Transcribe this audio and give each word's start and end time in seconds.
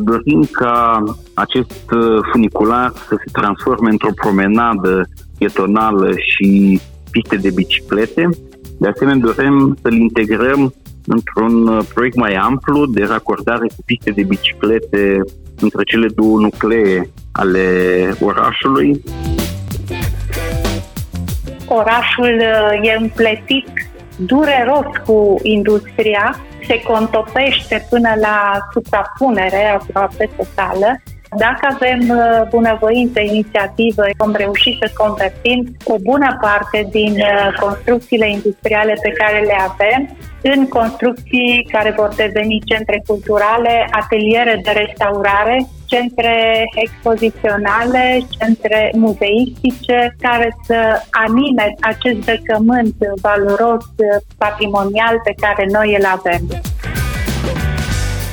dorim 0.00 0.48
ca 0.52 1.02
acest 1.34 1.90
uh, 1.90 2.18
funicular 2.32 2.92
să 3.08 3.14
se 3.18 3.30
transforme 3.32 3.90
într-o 3.90 4.12
promenadă 4.14 5.08
pietonală 5.38 6.10
și 6.16 6.80
piste 7.10 7.36
de 7.36 7.50
biciclete. 7.54 8.28
De 8.78 8.88
asemenea, 8.88 9.32
dorim 9.34 9.76
să-l 9.82 9.92
integrăm 9.92 10.74
într-un 11.06 11.66
uh, 11.66 11.84
proiect 11.94 12.16
mai 12.16 12.34
amplu 12.34 12.86
de 12.86 13.04
racordare 13.04 13.66
cu 13.66 13.82
piste 13.84 14.10
de 14.10 14.22
biciclete 14.22 15.20
între 15.60 15.82
cele 15.84 16.06
două 16.14 16.38
nuclee 16.38 17.10
ale 17.32 17.66
orașului. 18.20 19.02
Orașul 21.66 22.40
uh, 22.40 22.88
e 22.88 22.96
împletit 23.00 23.89
dureros 24.26 24.86
cu 25.06 25.38
industria, 25.42 26.36
se 26.66 26.82
contopește 26.82 27.86
până 27.90 28.12
la 28.20 28.58
suprapunere 28.72 29.64
aproape 29.64 30.30
totală 30.36 31.00
dacă 31.36 31.66
avem 31.74 32.00
uh, 32.08 32.48
bunăvoință, 32.48 33.20
inițiativă, 33.20 34.02
vom 34.16 34.32
reuși 34.32 34.78
să 34.80 34.90
convertim 34.96 35.76
o 35.84 35.96
bună 35.98 36.38
parte 36.40 36.88
din 36.90 37.12
uh, 37.12 37.58
construcțiile 37.60 38.30
industriale 38.30 38.94
pe 39.02 39.10
care 39.10 39.38
le 39.40 39.56
avem 39.68 40.16
în 40.42 40.68
construcții 40.68 41.66
care 41.72 41.94
vor 41.96 42.10
deveni 42.16 42.62
centre 42.64 43.02
culturale, 43.06 43.88
ateliere 43.90 44.60
de 44.64 44.70
restaurare, 44.70 45.66
centre 45.86 46.64
expoziționale, 46.74 48.20
centre 48.38 48.90
muzeistice, 48.94 50.16
care 50.20 50.56
să 50.66 51.02
anime 51.10 51.74
acest 51.80 52.22
zăcământ 52.22 52.94
valoros 53.22 53.84
patrimonial 54.38 55.20
pe 55.24 55.34
care 55.40 55.66
noi 55.72 55.96
îl 55.98 56.04
avem. 56.04 56.62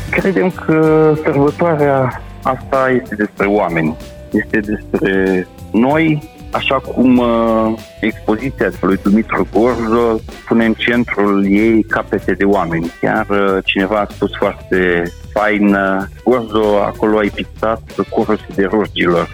Credem 0.10 0.50
că 0.50 1.14
sărbătoarea 1.24 2.22
Asta 2.48 2.90
este 3.02 3.16
despre 3.16 3.46
oameni, 3.46 3.98
este 4.32 4.60
despre 4.60 5.48
noi, 5.72 6.30
așa 6.52 6.76
cum 6.76 7.18
uh, 7.18 7.80
expoziția 8.02 8.72
lui 8.82 9.00
Dumitru 9.04 9.48
Gorzo 9.54 10.20
pune 10.48 10.66
în 10.66 10.74
centrul 10.74 11.46
ei 11.46 11.84
capete 11.84 12.34
de 12.34 12.44
oameni. 12.44 12.92
Chiar 13.02 13.30
uh, 13.30 13.58
cineva 13.64 14.00
a 14.00 14.08
spus 14.10 14.32
foarte 14.38 15.04
fain, 15.34 15.74
uh, 15.74 16.04
Gorzo, 16.24 16.82
acolo 16.82 17.18
ai 17.18 17.30
pictat 17.30 17.82
corul 18.10 18.40
siderurgilor. 18.50 19.30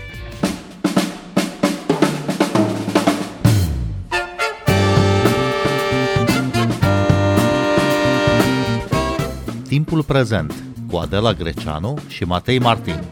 Timpul 9.67 10.03
prezent 10.03 10.53
cu 10.93 10.99
Adela 10.99 11.33
Greceanu 11.33 11.93
și 12.07 12.23
Matei 12.23 12.59
Martin. 12.59 13.03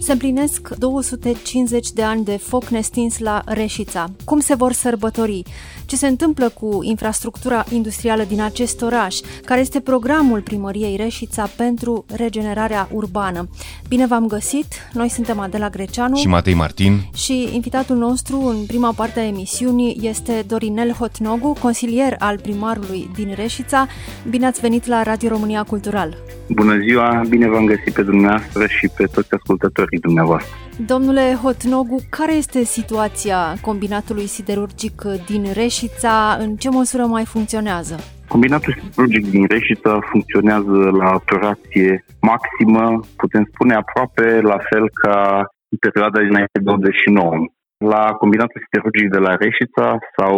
Se 0.00 0.12
împlinesc 0.12 0.68
250 0.78 1.90
de 1.90 2.02
ani 2.02 2.24
de 2.24 2.36
foc 2.36 2.64
nestins 2.64 3.18
la 3.18 3.42
Reșița. 3.46 4.10
Cum 4.24 4.40
se 4.40 4.54
vor 4.54 4.72
sărbători? 4.72 5.42
Ce 5.92 5.98
se 5.98 6.06
întâmplă 6.06 6.48
cu 6.48 6.78
infrastructura 6.82 7.64
industrială 7.70 8.24
din 8.28 8.40
acest 8.40 8.82
oraș? 8.82 9.16
Care 9.44 9.60
este 9.60 9.80
programul 9.80 10.40
primăriei 10.40 10.96
Reșița 10.96 11.50
pentru 11.56 12.04
regenerarea 12.16 12.88
urbană? 12.92 13.48
Bine 13.88 14.06
v-am 14.06 14.26
găsit! 14.26 14.66
Noi 14.92 15.08
suntem 15.08 15.38
Adela 15.38 15.68
Greceanu 15.68 16.16
și 16.16 16.28
Matei 16.28 16.54
Martin 16.54 17.00
și 17.14 17.48
invitatul 17.52 17.96
nostru 17.96 18.40
în 18.40 18.66
prima 18.66 18.92
parte 18.92 19.20
a 19.20 19.26
emisiunii 19.26 19.98
este 20.00 20.44
Dorinel 20.46 20.90
Hotnogu, 20.90 21.52
consilier 21.60 22.16
al 22.18 22.38
primarului 22.38 23.10
din 23.14 23.32
Reșița. 23.34 23.86
Bine 24.28 24.46
ați 24.46 24.60
venit 24.60 24.86
la 24.86 25.02
Radio 25.02 25.28
România 25.28 25.62
Cultural! 25.62 26.16
Bună 26.48 26.78
ziua, 26.78 27.22
bine 27.28 27.48
v-am 27.48 27.64
găsit 27.64 27.92
pe 27.92 28.02
dumneavoastră 28.02 28.66
și 28.66 28.88
pe 28.96 29.04
toți 29.06 29.34
ascultătorii 29.34 29.98
dumneavoastră. 29.98 30.50
Domnule 30.86 31.38
Hotnogu, 31.42 32.00
care 32.10 32.34
este 32.34 32.64
situația 32.64 33.56
combinatului 33.60 34.26
siderurgic 34.26 35.02
din 35.26 35.46
Reșița? 35.52 35.81
În 36.38 36.56
ce 36.56 36.68
măsură 36.70 37.04
mai 37.06 37.24
funcționează? 37.24 37.96
Combinatul 38.28 38.72
siderurgic 38.78 39.30
din 39.30 39.44
Reșița 39.46 39.98
funcționează 40.10 40.78
la 41.02 41.10
turație 41.28 42.04
maximă, 42.20 43.00
putem 43.16 43.44
spune 43.52 43.74
aproape 43.74 44.40
la 44.40 44.58
fel 44.70 44.84
ca 45.02 45.16
în 45.72 45.78
perioada 45.84 46.18
dinainte 46.20 46.58
de 46.64 46.70
89. 46.70 47.34
La 47.94 48.04
combinatul 48.22 48.60
siderurgic 48.64 49.08
de 49.10 49.18
la 49.26 49.32
Reșița 49.44 49.98
sau 50.16 50.34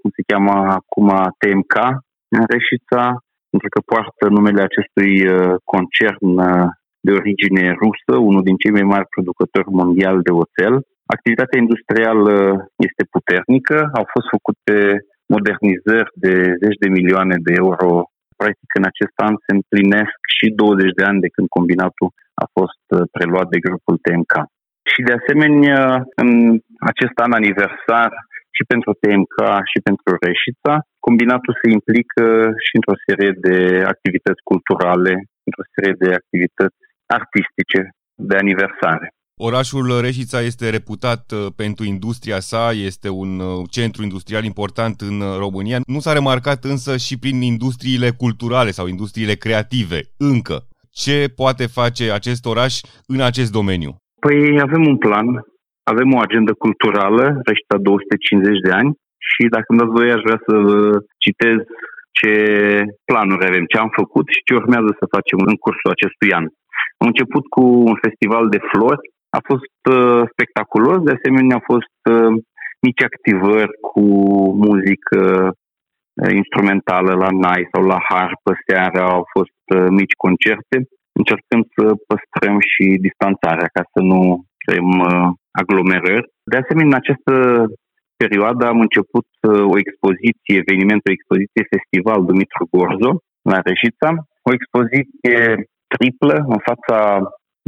cum 0.00 0.10
se 0.16 0.22
cheamă 0.30 0.54
acum 0.78 1.08
TMK 1.38 1.74
în 2.36 2.42
Reșița, 2.52 3.02
pentru 3.52 3.68
că 3.72 3.78
poartă 3.90 4.24
numele 4.36 4.62
acestui 4.68 5.12
uh, 5.26 5.54
concern 5.72 6.30
uh, 6.38 6.68
de 7.06 7.12
origine 7.20 7.64
rusă, 7.82 8.12
unul 8.28 8.42
din 8.48 8.56
cei 8.62 8.76
mai 8.76 8.86
mari 8.94 9.12
producători 9.14 9.76
mondiali 9.80 10.26
de 10.26 10.32
oțel. 10.42 10.74
Activitatea 11.16 11.58
industrială 11.64 12.36
este 12.88 13.02
puternică, 13.14 13.78
au 13.98 14.04
fost 14.14 14.26
făcute 14.34 14.76
modernizări 15.34 16.10
de 16.24 16.34
zeci 16.62 16.82
de 16.84 16.88
milioane 16.98 17.36
de 17.46 17.52
euro. 17.64 17.90
Practic, 18.40 18.70
în 18.78 18.86
acest 18.92 19.16
an 19.26 19.34
se 19.44 19.50
împlinesc 19.58 20.18
și 20.36 20.46
20 20.50 20.98
de 20.98 21.04
ani 21.10 21.22
de 21.24 21.32
când 21.34 21.46
combinatul 21.58 22.08
a 22.44 22.46
fost 22.56 22.84
uh, 22.90 22.98
preluat 23.14 23.48
de 23.54 23.62
grupul 23.66 23.96
TMK. 24.04 24.34
Și 24.90 25.00
de 25.08 25.14
asemenea, 25.20 25.82
în 26.22 26.30
acest 26.90 27.16
an 27.24 27.32
aniversar 27.40 28.10
și 28.56 28.62
pentru 28.72 28.90
TMK 29.00 29.36
și 29.70 29.78
pentru 29.88 30.10
Reșița, 30.26 30.74
combinatul 31.06 31.58
se 31.60 31.66
implică 31.76 32.26
și 32.64 32.72
într-o 32.78 33.00
serie 33.06 33.32
de 33.46 33.56
activități 33.92 34.42
culturale, 34.50 35.12
într-o 35.46 35.66
serie 35.74 35.94
de 36.02 36.08
activități 36.20 36.80
artistice 37.18 37.80
de 38.28 38.36
aniversare. 38.42 39.06
Orașul 39.40 39.86
Reșița 40.00 40.40
este 40.50 40.70
reputat 40.76 41.22
uh, 41.30 41.46
pentru 41.62 41.84
industria 41.84 42.40
sa, 42.50 42.64
este 42.88 43.08
un 43.22 43.30
uh, 43.38 43.48
centru 43.76 44.02
industrial 44.02 44.44
important 44.44 44.96
în 45.10 45.16
uh, 45.20 45.30
România. 45.44 45.78
Nu 45.94 46.00
s-a 46.04 46.12
remarcat 46.18 46.60
însă 46.72 46.92
și 47.06 47.14
prin 47.22 47.38
industriile 47.52 48.10
culturale 48.22 48.70
sau 48.78 48.86
industriile 48.86 49.36
creative, 49.44 49.98
încă. 50.32 50.56
Ce 51.02 51.16
poate 51.40 51.64
face 51.78 52.04
acest 52.18 52.42
oraș 52.52 52.74
în 53.14 53.20
acest 53.30 53.50
domeniu? 53.58 53.90
Păi 54.24 54.60
avem 54.66 54.82
un 54.92 54.98
plan, 55.06 55.26
avem 55.92 56.08
o 56.16 56.18
agendă 56.26 56.52
culturală, 56.64 57.24
Reșița 57.48 57.76
250 57.78 58.66
de 58.66 58.72
ani, 58.80 58.90
și 59.28 59.42
dacă 59.54 59.66
îmi 59.68 59.80
dați 59.80 59.96
voi, 59.98 60.08
aș 60.16 60.22
vrea 60.26 60.40
să 60.46 60.54
citez 61.24 61.58
ce 62.18 62.32
planuri 63.08 63.48
avem, 63.50 63.64
ce 63.72 63.78
am 63.78 63.90
făcut 64.00 64.26
și 64.34 64.44
ce 64.46 64.52
urmează 64.60 64.90
să 65.00 65.12
facem 65.16 65.38
în 65.50 65.56
cursul 65.64 65.90
acestui 65.94 66.30
an. 66.38 66.46
Am 67.00 67.06
început 67.12 67.44
cu 67.54 67.62
un 67.90 67.96
festival 68.04 68.44
de 68.54 68.60
flori, 68.70 69.04
a 69.36 69.40
fost 69.50 69.78
uh, 69.96 70.22
spectaculos, 70.32 70.98
de 71.02 71.14
asemenea 71.18 71.56
au 71.58 71.64
fost 71.74 71.98
uh, 72.10 72.32
mici 72.86 73.02
activări 73.10 73.72
cu 73.88 74.04
muzică 74.66 75.22
uh, 75.48 76.30
instrumentală 76.40 77.12
la 77.24 77.30
nai 77.44 77.62
sau 77.72 77.82
la 77.92 77.98
harpă 78.08 78.52
seara, 78.66 79.04
au 79.18 79.24
fost 79.36 79.62
uh, 79.74 79.86
mici 79.98 80.16
concerte, 80.24 80.76
încercând 81.20 81.64
să 81.76 81.84
păstrăm 82.08 82.56
și 82.70 82.84
distanțarea 83.06 83.68
ca 83.76 83.82
să 83.92 84.00
nu 84.10 84.20
creăm 84.62 84.90
uh, 85.10 85.28
aglomerări. 85.60 86.30
De 86.52 86.56
asemenea, 86.62 86.90
în 86.90 87.00
această 87.02 87.32
perioadă 88.22 88.62
am 88.66 88.80
început 88.86 89.28
uh, 89.40 89.64
o 89.72 89.76
expoziție, 89.84 90.62
eveniment, 90.62 91.02
o 91.04 91.16
expoziție 91.16 91.70
festival 91.74 92.18
Dumitru 92.28 92.64
Gorzo 92.72 93.10
la 93.50 93.58
Reșița, 93.68 94.10
o 94.48 94.50
expoziție 94.58 95.38
triplă 95.94 96.36
în 96.54 96.60
fața 96.68 96.98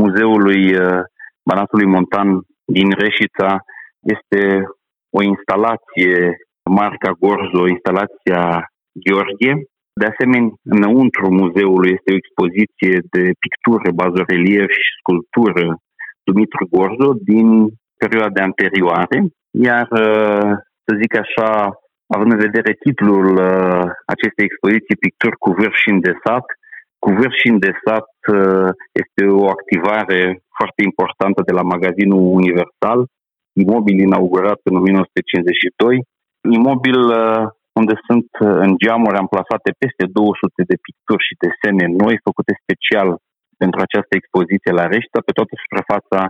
Muzeului 0.03 0.63
uh, 0.85 1.03
Banatului 1.49 1.87
Montan 1.95 2.29
din 2.65 2.89
Reșița. 3.03 3.51
Este 4.15 4.41
o 5.19 5.23
instalație 5.23 6.37
marca 6.79 7.11
Gorzo, 7.23 7.63
instalația 7.69 8.43
Gheorghe. 9.05 9.53
De 10.01 10.07
asemenea, 10.13 10.51
înăuntru 10.77 11.27
muzeului 11.41 11.91
este 11.97 12.13
o 12.13 12.21
expoziție 12.23 12.95
de 13.15 13.25
pictură, 13.45 13.87
bazorelief 14.03 14.71
și 14.85 14.99
sculptură 15.01 15.65
Dumitru 16.27 16.65
Gorzo 16.75 17.11
din 17.31 17.49
perioade 18.03 18.41
anterioare, 18.49 19.19
iar, 19.69 19.87
uh, 19.91 20.51
să 20.85 20.93
zic 21.03 21.13
așa, 21.25 21.51
având 22.15 22.33
în 22.33 22.41
vedere 22.47 22.73
titlul 22.85 23.27
uh, 23.37 23.85
acestei 24.15 24.45
expoziții, 24.49 25.03
Picturi 25.05 25.37
cu 25.45 25.51
vârf 25.59 25.75
și 25.83 25.89
îndesat, 25.97 26.47
cu 27.03 27.09
vârf 27.17 27.35
și 27.41 27.49
îndesat 27.55 28.11
uh, 28.35 28.71
este 29.03 29.23
o 29.43 29.47
activare 29.57 30.21
foarte 30.59 30.81
importantă 30.89 31.41
de 31.49 31.55
la 31.59 31.65
magazinul 31.73 32.23
Universal, 32.41 33.01
imobil 33.65 33.97
inaugurat 33.99 34.61
în 34.69 34.75
1952, 34.77 36.03
imobil 36.59 36.99
unde 37.81 37.95
sunt 38.07 38.29
în 38.65 38.71
geamuri 38.85 39.21
amplasate 39.25 39.71
peste 39.83 40.05
200 40.07 40.63
de 40.71 40.77
picturi 40.87 41.27
și 41.29 41.41
desene 41.45 41.85
noi 42.03 42.15
făcute 42.27 42.53
special 42.63 43.09
pentru 43.63 43.79
această 43.83 44.13
expoziție 44.17 44.73
la 44.81 44.89
Reșta 44.93 45.19
pe 45.27 45.37
toată 45.39 45.55
suprafața 45.63 46.21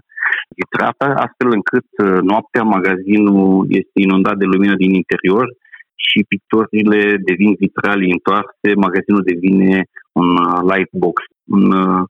vitrată, 0.58 1.06
astfel 1.24 1.50
încât 1.58 1.88
uh, 1.96 2.18
noaptea 2.30 2.64
magazinul 2.76 3.46
este 3.80 3.96
inundat 4.06 4.36
de 4.42 4.46
lumină 4.52 4.74
din 4.84 4.92
interior 5.02 5.46
și 6.06 6.18
picturile 6.32 7.00
devin 7.28 7.52
vitralii 7.64 8.16
întoarse, 8.16 8.68
magazinul 8.86 9.22
devine 9.32 9.84
un 10.20 10.28
uh, 10.36 10.58
light 10.70 10.92
box, 11.02 11.16
un 11.56 11.64
uh, 11.72 12.02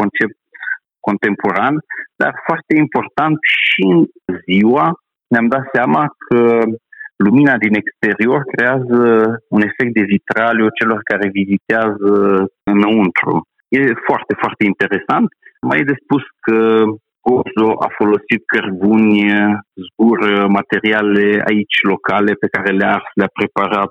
concept 0.00 0.38
contemporan, 1.08 1.74
dar 2.20 2.32
foarte 2.46 2.72
important 2.84 3.36
și 3.58 3.82
în 3.92 3.98
ziua 4.48 4.86
ne-am 5.32 5.48
dat 5.54 5.64
seama 5.72 6.02
că 6.26 6.40
lumina 7.16 7.56
din 7.64 7.74
exterior 7.74 8.40
creează 8.52 9.00
un 9.48 9.60
efect 9.68 9.92
de 9.98 10.08
vitraliu 10.14 10.66
celor 10.78 11.00
care 11.10 11.36
vizitează 11.40 12.12
înăuntru. 12.72 13.34
E 13.68 13.78
foarte, 14.08 14.34
foarte 14.42 14.64
interesant. 14.64 15.28
Mai 15.68 15.78
e 15.80 15.90
de 15.92 15.96
spus 16.02 16.22
că 16.46 16.58
Gozo 17.26 17.68
a 17.86 17.88
folosit 17.98 18.42
cărbuni, 18.54 19.14
zbur, 19.84 20.18
materiale 20.58 21.26
aici 21.50 21.76
locale 21.92 22.32
pe 22.42 22.48
care 22.54 22.70
le-a, 22.80 22.98
le-a 23.18 23.30
preparat 23.38 23.90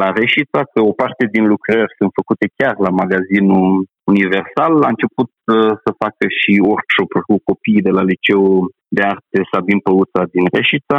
la 0.00 0.08
Reșița, 0.20 0.60
că 0.72 0.78
o 0.90 0.92
parte 1.02 1.24
din 1.34 1.44
lucrări 1.52 1.96
sunt 1.98 2.10
făcute 2.18 2.46
chiar 2.58 2.74
la 2.86 2.90
magazinul 3.00 3.68
Universal. 4.12 4.74
A 4.86 4.92
început 4.94 5.30
uh, 5.38 5.72
să 5.84 6.00
facă 6.02 6.24
și 6.38 6.52
workshop 6.70 7.10
cu 7.28 7.34
copiii 7.50 7.86
de 7.88 7.92
la 7.98 8.02
Liceul 8.10 8.58
de 8.96 9.02
Arte 9.12 9.38
Sabin 9.50 9.78
Păuța 9.86 10.22
din 10.34 10.46
Reșița 10.56 10.98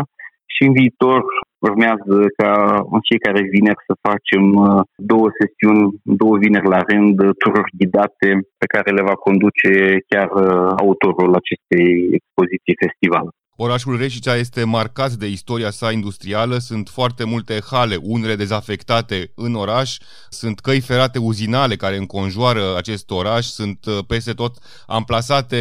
și 0.53 0.61
în 0.67 0.73
viitor 0.79 1.21
urmează 1.67 2.15
ca 2.39 2.51
în 2.95 3.01
fiecare 3.09 3.41
vineri 3.55 3.87
să 3.87 3.93
facem 4.09 4.43
uh, 4.53 4.81
două 5.11 5.27
sesiuni, 5.39 5.83
două 6.21 6.35
vineri 6.43 6.71
la 6.75 6.81
rând, 6.89 7.15
tururi 7.41 7.75
ghidate 7.79 8.29
pe 8.61 8.67
care 8.73 8.89
le 8.97 9.07
va 9.09 9.15
conduce 9.27 9.71
chiar 10.11 10.29
uh, 10.33 10.69
autorul 10.83 11.31
acestei 11.41 11.87
expoziții 12.17 12.79
festival. 12.83 13.25
Orașul 13.65 13.95
Reșicea 13.97 14.35
este 14.35 14.63
marcat 14.77 15.11
de 15.11 15.27
istoria 15.27 15.71
sa 15.79 15.91
industrială, 15.91 16.55
sunt 16.69 16.87
foarte 16.97 17.23
multe 17.33 17.55
hale, 17.71 17.95
unele 18.15 18.35
dezafectate 18.43 19.17
în 19.45 19.53
oraș, 19.63 19.89
sunt 20.29 20.57
căi 20.59 20.79
ferate 20.91 21.19
uzinale 21.19 21.75
care 21.83 21.95
înconjoară 21.97 22.63
acest 22.81 23.07
oraș, 23.21 23.45
sunt 23.59 23.79
uh, 23.87 23.93
peste 24.07 24.33
tot 24.41 24.53
amplasate 24.97 25.59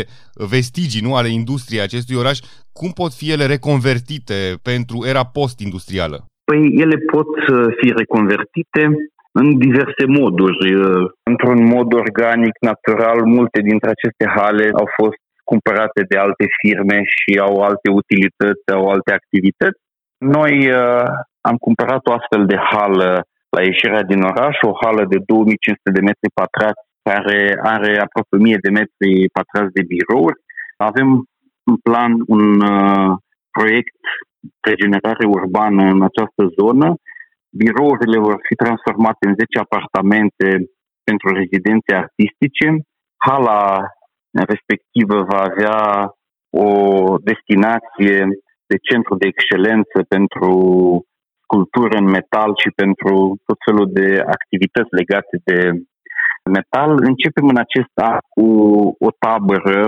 vestigii 0.53 1.07
nu, 1.07 1.13
ale 1.15 1.29
industriei 1.41 1.87
acestui 1.89 2.17
oraș. 2.23 2.39
Cum 2.79 2.91
pot 3.01 3.13
fi 3.21 3.27
ele 3.35 3.47
reconvertite 3.55 4.39
pentru 4.71 4.97
era 5.13 5.25
post-industrială? 5.39 6.19
Păi 6.51 6.61
ele 6.85 6.97
pot 7.15 7.33
uh, 7.37 7.67
fi 7.79 7.89
reconvertite 8.01 8.83
în 9.41 9.59
diverse 9.59 10.05
moduri. 10.21 10.75
Uh, 10.75 11.11
într-un 11.31 11.61
mod 11.75 11.89
organic, 12.03 12.55
natural, 12.71 13.19
multe 13.39 13.61
dintre 13.71 13.89
aceste 13.91 14.25
hale 14.37 14.67
au 14.83 14.89
fost 15.01 15.21
cumpărate 15.51 16.01
de 16.11 16.17
alte 16.27 16.47
firme 16.61 16.99
și 17.17 17.31
au 17.47 17.55
alte 17.69 17.89
utilități, 18.01 18.65
au 18.79 18.85
alte 18.95 19.11
activități. 19.21 19.81
Noi 20.37 20.55
uh, 20.81 21.09
am 21.49 21.57
cumpărat 21.67 22.03
o 22.07 22.13
astfel 22.19 22.43
de 22.53 22.59
hală 22.71 23.11
la 23.55 23.61
ieșirea 23.69 24.05
din 24.13 24.21
oraș, 24.33 24.57
o 24.71 24.73
hală 24.83 25.03
de 25.13 25.19
2500 25.27 25.91
de 25.97 26.07
metri 26.09 26.37
pătrați 26.41 26.83
care 27.09 27.41
are 27.75 27.91
aproape 28.07 28.35
1000 28.37 28.65
de 28.67 28.71
metri 28.79 29.11
pătrați 29.37 29.77
de 29.77 29.83
birouri. 29.93 30.41
Avem 30.91 31.09
în 31.71 31.77
plan 31.87 32.13
un 32.37 32.45
uh, 32.75 33.11
proiect 33.57 33.99
de 34.67 34.73
generare 34.83 35.25
urbană 35.39 35.83
în 35.95 36.01
această 36.09 36.43
zonă. 36.59 36.87
Birourile 37.63 38.19
vor 38.29 38.39
fi 38.49 38.55
transformate 38.63 39.23
în 39.29 39.35
10 39.35 39.59
apartamente 39.59 40.47
pentru 41.09 41.29
rezidențe 41.39 41.91
artistice. 42.05 42.67
Hala 43.27 43.63
respectivă 44.33 45.17
va 45.31 45.41
avea 45.51 45.79
o 46.51 46.69
destinație 47.31 48.17
de 48.71 48.77
centru 48.89 49.15
de 49.17 49.27
excelență 49.27 49.99
pentru 50.09 50.53
sculptură 51.43 51.97
în 51.99 52.09
metal 52.19 52.51
și 52.63 52.71
pentru 52.83 53.15
tot 53.47 53.59
felul 53.67 53.89
de 53.93 54.09
activități 54.37 54.95
legate 55.01 55.37
de 55.45 55.59
metal. 56.57 56.91
Începem 57.11 57.47
în 57.49 57.59
acest 57.67 57.95
an 58.11 58.19
cu 58.35 58.47
o 59.07 59.11
tabără 59.25 59.81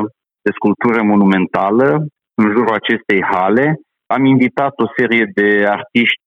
de 0.45 0.51
sculptură 0.59 1.03
monumentală 1.03 1.89
în 2.41 2.47
jurul 2.55 2.75
acestei 2.81 3.21
hale. 3.33 3.67
Am 4.15 4.25
invitat 4.25 4.75
o 4.85 4.93
serie 4.97 5.27
de 5.35 5.49
artiști 5.77 6.23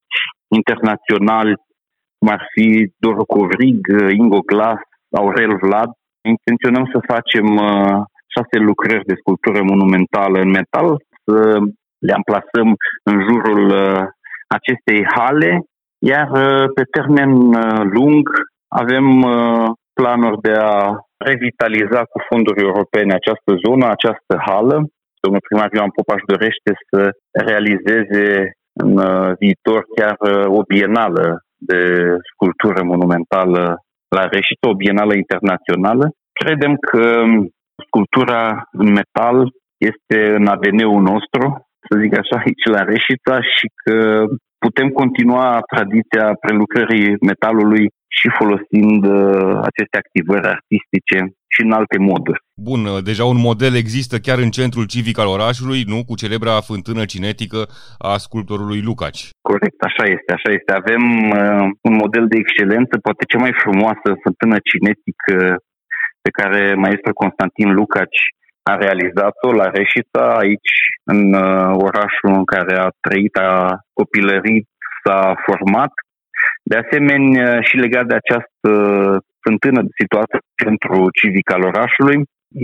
internaționali, 0.59 1.53
cum 2.17 2.27
ar 2.35 2.41
fi 2.53 2.67
Doru 2.97 3.25
Covrig, 3.25 3.79
Ingo 4.19 4.39
Glass, 4.39 4.81
Aurel 5.19 5.57
Vlad, 5.63 5.89
Intenționăm 6.33 6.85
să 6.93 7.09
facem 7.13 7.47
uh, 7.69 7.97
șase 8.35 8.57
lucrări 8.69 9.09
de 9.11 9.15
sculptură 9.21 9.59
monumentală 9.71 10.37
în 10.45 10.51
metal, 10.59 10.87
să 11.25 11.37
le 12.07 12.13
amplasăm 12.19 12.67
în 13.09 13.15
jurul 13.27 13.63
uh, 13.83 14.01
acestei 14.57 15.01
hale, 15.15 15.51
iar 16.11 16.27
uh, 16.31 16.65
pe 16.75 16.83
termen 16.95 17.31
lung 17.97 18.23
avem 18.81 19.05
planuri 19.99 20.41
de 20.41 20.51
a 20.51 20.75
revitaliza 21.29 22.01
cu 22.11 22.17
fonduri 22.29 22.61
europene 22.67 23.13
această 23.13 23.51
zonă, 23.65 23.85
această 23.85 24.33
hală. 24.47 24.75
Domnul 25.23 25.45
primar 25.47 25.69
Ioan 25.73 25.89
Popaș 25.95 26.19
își 26.19 26.31
dorește 26.33 26.71
să 26.89 26.99
realizeze 27.47 28.27
în 28.83 28.91
viitor 29.39 29.81
chiar 29.95 30.15
o 30.57 30.61
bienală 30.61 31.25
de 31.69 31.79
sculptură 32.31 32.83
monumentală 32.83 33.84
la 34.17 34.23
Reșită, 34.35 34.65
o 34.67 34.79
bienală 34.85 35.13
internațională. 35.23 36.05
Credem 36.39 36.73
că 36.89 37.03
sculptura 37.85 38.43
în 38.81 38.89
metal 38.99 39.37
este 39.89 40.17
în 40.37 40.45
ADN-ul 40.53 41.01
nostru, 41.11 41.43
să 41.85 41.99
zic 42.01 42.13
așa, 42.17 42.35
aici 42.45 42.65
la 42.75 42.81
Reșița 42.91 43.35
și 43.53 43.65
că 43.83 43.95
putem 44.65 44.87
continua 45.01 45.49
tradiția 45.73 46.27
prelucrării 46.43 47.07
metalului 47.31 47.85
și 48.17 48.27
folosind 48.39 49.01
uh, 49.05 49.59
aceste 49.69 49.95
activări 50.03 50.47
artistice 50.55 51.17
și 51.53 51.61
în 51.65 51.71
alte 51.79 51.97
moduri. 52.11 52.39
Bun, 52.69 52.81
uh, 52.85 53.03
deja 53.09 53.25
un 53.33 53.39
model 53.49 53.73
există 53.83 54.15
chiar 54.25 54.39
în 54.45 54.51
centrul 54.59 54.85
civic 54.93 55.17
al 55.19 55.29
orașului, 55.37 55.79
nu? 55.91 55.97
Cu 56.09 56.15
celebra 56.23 56.67
fântână 56.69 57.03
cinetică 57.13 57.61
a 58.09 58.13
sculptorului 58.25 58.81
Lucaci. 58.87 59.23
Corect, 59.51 59.79
așa 59.89 60.05
este, 60.15 60.31
așa 60.37 60.49
este. 60.57 60.71
Avem 60.81 61.03
uh, 61.39 61.65
un 61.87 61.93
model 62.03 62.25
de 62.31 62.37
excelență, 62.43 62.93
poate 63.05 63.23
cea 63.29 63.43
mai 63.45 63.53
frumoasă 63.63 64.07
fântână 64.23 64.55
cinetică 64.71 65.37
pe 66.25 66.31
care 66.39 66.61
maestru 66.85 67.13
Constantin 67.13 67.69
Lucaci 67.79 68.23
a 68.71 68.73
realizat-o 68.85 69.49
la 69.61 69.67
Reșița, 69.77 70.25
aici 70.43 70.75
în 71.13 71.21
uh, 71.33 71.71
orașul 71.87 72.31
în 72.39 72.45
care 72.53 72.73
a 72.85 72.89
trăit, 73.05 73.35
a 73.49 73.51
copilărit, 73.99 74.67
s-a 75.03 75.21
format. 75.47 75.93
De 76.71 76.77
asemenea, 76.83 77.61
și 77.61 77.75
legat 77.75 78.05
de 78.07 78.15
această 78.21 78.69
fântână 79.45 79.79
situată 79.99 80.35
în 80.39 80.47
centrul 80.63 81.09
civic 81.19 81.47
al 81.51 81.63
orașului, 81.71 82.17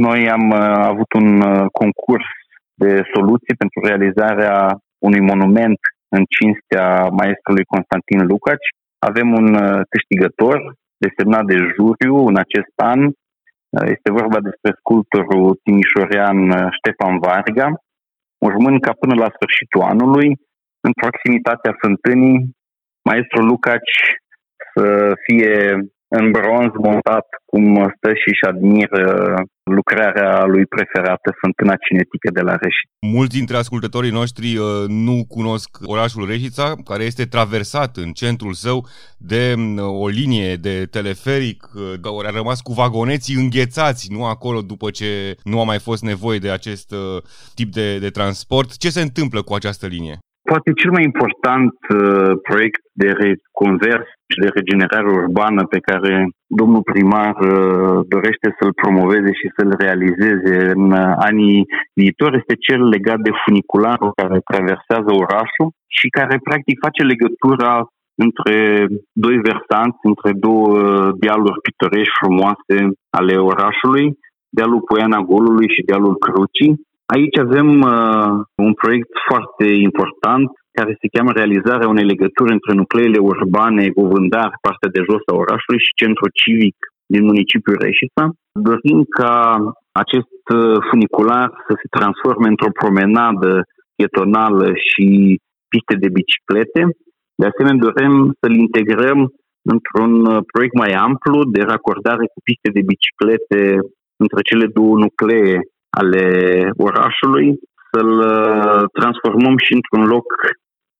noi 0.07 0.29
am 0.29 0.45
uh, 0.49 0.59
avut 0.91 1.11
un 1.21 1.29
uh, 1.41 1.65
concurs 1.81 2.29
de 2.83 2.91
soluții 3.13 3.59
pentru 3.61 3.79
realizarea 3.89 4.55
unui 5.07 5.21
monument 5.31 5.79
în 6.15 6.23
cinstea 6.35 6.87
maestrului 7.19 7.71
Constantin 7.73 8.19
Lucaci. 8.31 8.69
Avem 9.09 9.27
un 9.39 9.47
câștigător 9.93 10.57
desemnat 11.03 11.45
de 11.51 11.57
juriu 11.75 12.15
în 12.29 12.37
acest 12.45 12.75
an, 12.93 13.01
este 13.95 14.09
vorba 14.19 14.39
despre 14.47 14.71
sculptorul 14.79 15.59
timișorean 15.63 16.39
uh, 16.49 16.67
Ștefan 16.77 17.15
Varga, 17.25 17.67
urmând 18.49 18.77
ca 18.85 18.91
până 19.01 19.15
la 19.23 19.29
sfârșitul 19.35 19.81
anului, 19.93 20.27
în 20.85 20.91
proximitatea 21.01 21.73
fântânii, 21.81 22.39
maestru 23.09 23.39
Lucaci 23.41 23.99
să 24.73 25.13
fie 25.25 25.55
în 26.17 26.31
bronz 26.31 26.73
montat 26.73 27.27
cum 27.45 27.93
stă 27.95 28.09
și 28.13 28.27
își 28.33 28.45
admiră 28.51 29.33
lucrarea 29.63 30.45
lui 30.45 30.65
preferată, 30.65 31.35
Fântâna 31.41 31.75
Cinetică 31.87 32.29
de 32.33 32.41
la 32.41 32.55
Reșit. 32.55 32.89
Mulți 33.15 33.37
dintre 33.37 33.55
ascultătorii 33.57 34.11
noștri 34.11 34.57
uh, 34.57 34.65
nu 34.87 35.25
cunosc 35.27 35.69
orașul 35.85 36.27
Reșița, 36.27 36.75
care 36.83 37.03
este 37.03 37.25
traversat 37.25 37.95
în 37.95 38.11
centrul 38.11 38.53
său 38.53 38.87
de 39.17 39.53
uh, 39.57 40.03
o 40.03 40.07
linie 40.07 40.55
de 40.55 40.85
teleferic, 40.85 41.59
uh, 42.03 42.27
a 42.27 42.31
rămas 42.31 42.61
cu 42.61 42.73
vagoneții 42.73 43.35
înghețați, 43.35 44.11
nu 44.11 44.25
acolo 44.25 44.61
după 44.61 44.89
ce 44.89 45.35
nu 45.43 45.59
a 45.59 45.63
mai 45.63 45.79
fost 45.79 46.03
nevoie 46.03 46.39
de 46.39 46.51
acest 46.51 46.91
uh, 46.91 47.21
tip 47.55 47.71
de, 47.71 47.99
de 47.99 48.09
transport. 48.09 48.77
Ce 48.77 48.89
se 48.89 49.01
întâmplă 49.01 49.41
cu 49.41 49.53
această 49.53 49.87
linie? 49.87 50.17
Poate 50.51 50.79
cel 50.81 50.91
mai 50.91 51.03
important 51.11 51.73
uh, 51.81 52.31
proiect 52.49 52.81
de 53.01 53.09
reconversie 53.23 54.19
și 54.33 54.39
de 54.43 54.49
regenerare 54.57 55.09
urbană 55.23 55.61
pe 55.73 55.79
care 55.89 56.13
domnul 56.59 56.83
primar 56.91 57.35
uh, 57.39 57.97
dorește 58.13 58.47
să-l 58.57 58.73
promoveze 58.81 59.31
și 59.39 59.47
să-l 59.55 59.71
realizeze 59.83 60.55
în 60.75 60.83
uh, 60.91 61.13
anii 61.29 61.59
viitori 61.99 62.39
este 62.41 62.55
cel 62.67 62.81
legat 62.95 63.19
de 63.27 63.33
funicularul 63.43 64.11
care 64.21 64.37
traversează 64.51 65.11
orașul 65.23 65.67
și 65.97 66.07
care 66.17 66.45
practic 66.47 66.75
face 66.85 67.01
legătura 67.11 67.73
între 68.25 68.57
doi 69.23 69.37
versanți, 69.49 70.01
între 70.11 70.31
două 70.45 70.67
uh, 70.77 71.09
dealuri 71.23 71.61
pitorești 71.65 72.17
frumoase 72.21 72.75
ale 73.17 73.35
orașului, 73.51 74.05
dealul 74.57 74.81
Poiana 74.89 75.19
Golului 75.31 75.69
și 75.75 75.87
dealul 75.89 76.15
Crucii. 76.25 76.73
Aici 77.15 77.37
avem 77.47 77.69
uh, 77.81 78.31
un 78.65 78.73
proiect 78.81 79.11
foarte 79.29 79.65
important 79.89 80.47
care 80.77 80.91
se 80.99 81.11
cheamă 81.13 81.31
realizarea 81.31 81.91
unei 81.93 82.09
legături 82.13 82.55
între 82.57 82.73
nucleele 82.81 83.19
urbane, 83.31 83.83
Govândar, 83.99 84.51
partea 84.67 84.89
de 84.95 85.01
jos 85.09 85.23
a 85.25 85.39
orașului 85.43 85.85
și 85.85 85.99
centrul 86.01 86.31
civic 86.41 86.77
din 87.13 87.23
municipiul 87.29 87.81
Reșița. 87.85 88.23
Dorim 88.67 88.99
ca 89.19 89.33
acest 90.03 90.43
uh, 90.55 90.77
funicular 90.89 91.47
să 91.67 91.73
se 91.81 91.87
transforme 91.97 92.47
într-o 92.53 92.75
promenadă 92.81 93.51
pietonală 93.95 94.67
și 94.87 95.07
piste 95.71 95.95
de 96.03 96.09
biciclete. 96.17 96.81
De 97.39 97.45
asemenea, 97.49 97.83
dorim 97.87 98.15
să-l 98.39 98.55
integrăm 98.65 99.19
într-un 99.73 100.13
uh, 100.25 100.39
proiect 100.51 100.75
mai 100.83 100.91
amplu 101.07 101.37
de 101.55 101.61
racordare 101.73 102.25
cu 102.33 102.39
piste 102.47 102.69
de 102.77 102.83
biciclete 102.91 103.61
între 104.23 104.41
cele 104.49 104.65
două 104.77 104.93
nuclee 105.05 105.55
ale 105.99 106.25
orașului, 106.77 107.59
să-l 107.91 108.13
uh, 108.19 108.83
transformăm 108.99 109.55
și 109.65 109.73
într-un 109.73 110.03
loc 110.15 110.27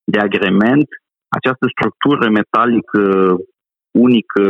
de 0.03 0.19
agrement. 0.19 0.87
Această 1.37 1.65
structură 1.75 2.29
metalică 2.29 3.03
unică 3.91 4.45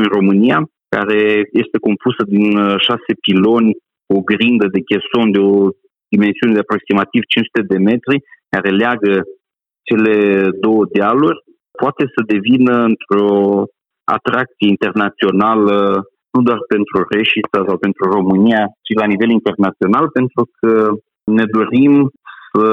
în 0.00 0.04
România, 0.16 0.58
care 0.88 1.48
este 1.62 1.78
compusă 1.86 2.22
din 2.26 2.56
uh, 2.58 2.74
șase 2.86 3.12
piloni, 3.20 3.76
o 4.14 4.20
grindă 4.20 4.66
de 4.74 4.80
cheson 4.88 5.30
de 5.30 5.38
o 5.38 5.68
dimensiune 6.08 6.52
de 6.52 6.64
aproximativ 6.64 7.22
500 7.22 7.62
de 7.72 7.78
metri, 7.90 8.16
care 8.48 8.70
leagă 8.70 9.14
cele 9.88 10.16
două 10.60 10.82
dealuri, 10.92 11.38
poate 11.80 12.04
să 12.14 12.30
devină 12.34 12.74
într-o 12.90 13.64
atracție 14.04 14.68
internațională 14.74 15.76
nu 16.38 16.44
doar 16.48 16.60
pentru 16.74 16.96
Reșița 17.16 17.58
sau 17.68 17.76
pentru 17.86 18.04
România, 18.16 18.62
ci 18.84 18.92
la 19.00 19.06
nivel 19.12 19.30
internațional, 19.38 20.06
pentru 20.18 20.42
că 20.58 20.72
ne 21.38 21.44
dorim 21.56 21.94
să 22.50 22.66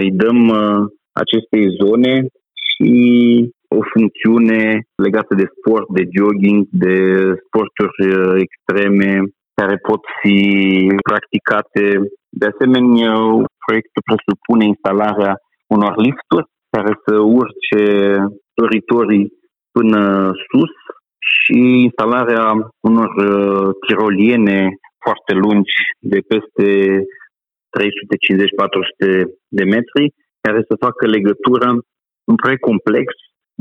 îi 0.00 0.10
dăm 0.22 0.38
uh, 0.48 0.80
acestei 1.22 1.64
zone 1.82 2.12
și 2.66 2.92
o 3.78 3.80
funcțiune 3.92 4.60
legată 5.06 5.32
de 5.40 5.46
sport, 5.56 5.86
de 5.98 6.04
jogging, 6.16 6.60
de 6.84 6.96
sporturi 7.44 8.00
uh, 8.06 8.34
extreme 8.46 9.10
care 9.58 9.76
pot 9.88 10.02
fi 10.20 10.38
practicate. 11.08 11.82
De 12.40 12.46
asemenea, 12.52 13.12
proiectul 13.64 14.02
presupune 14.08 14.64
instalarea 14.64 15.34
unor 15.74 15.94
lifturi 16.06 16.50
care 16.74 16.92
să 17.04 17.14
urce 17.40 17.84
doritorii 18.60 19.26
până 19.76 20.02
sus 20.48 20.74
și 21.36 21.58
instalarea 21.88 22.44
unor 22.80 23.10
uh, 23.16 23.68
tiroliene 23.86 24.58
foarte 25.04 25.32
lungi 25.44 25.76
de 26.12 26.20
peste 26.30 26.66
350-400 27.76 27.80
de 29.58 29.64
metri, 29.64 30.04
care 30.40 30.60
să 30.68 30.82
facă 30.84 31.06
legătură, 31.06 31.68
un 32.30 32.36
proiect 32.42 32.60
complex, 32.60 33.06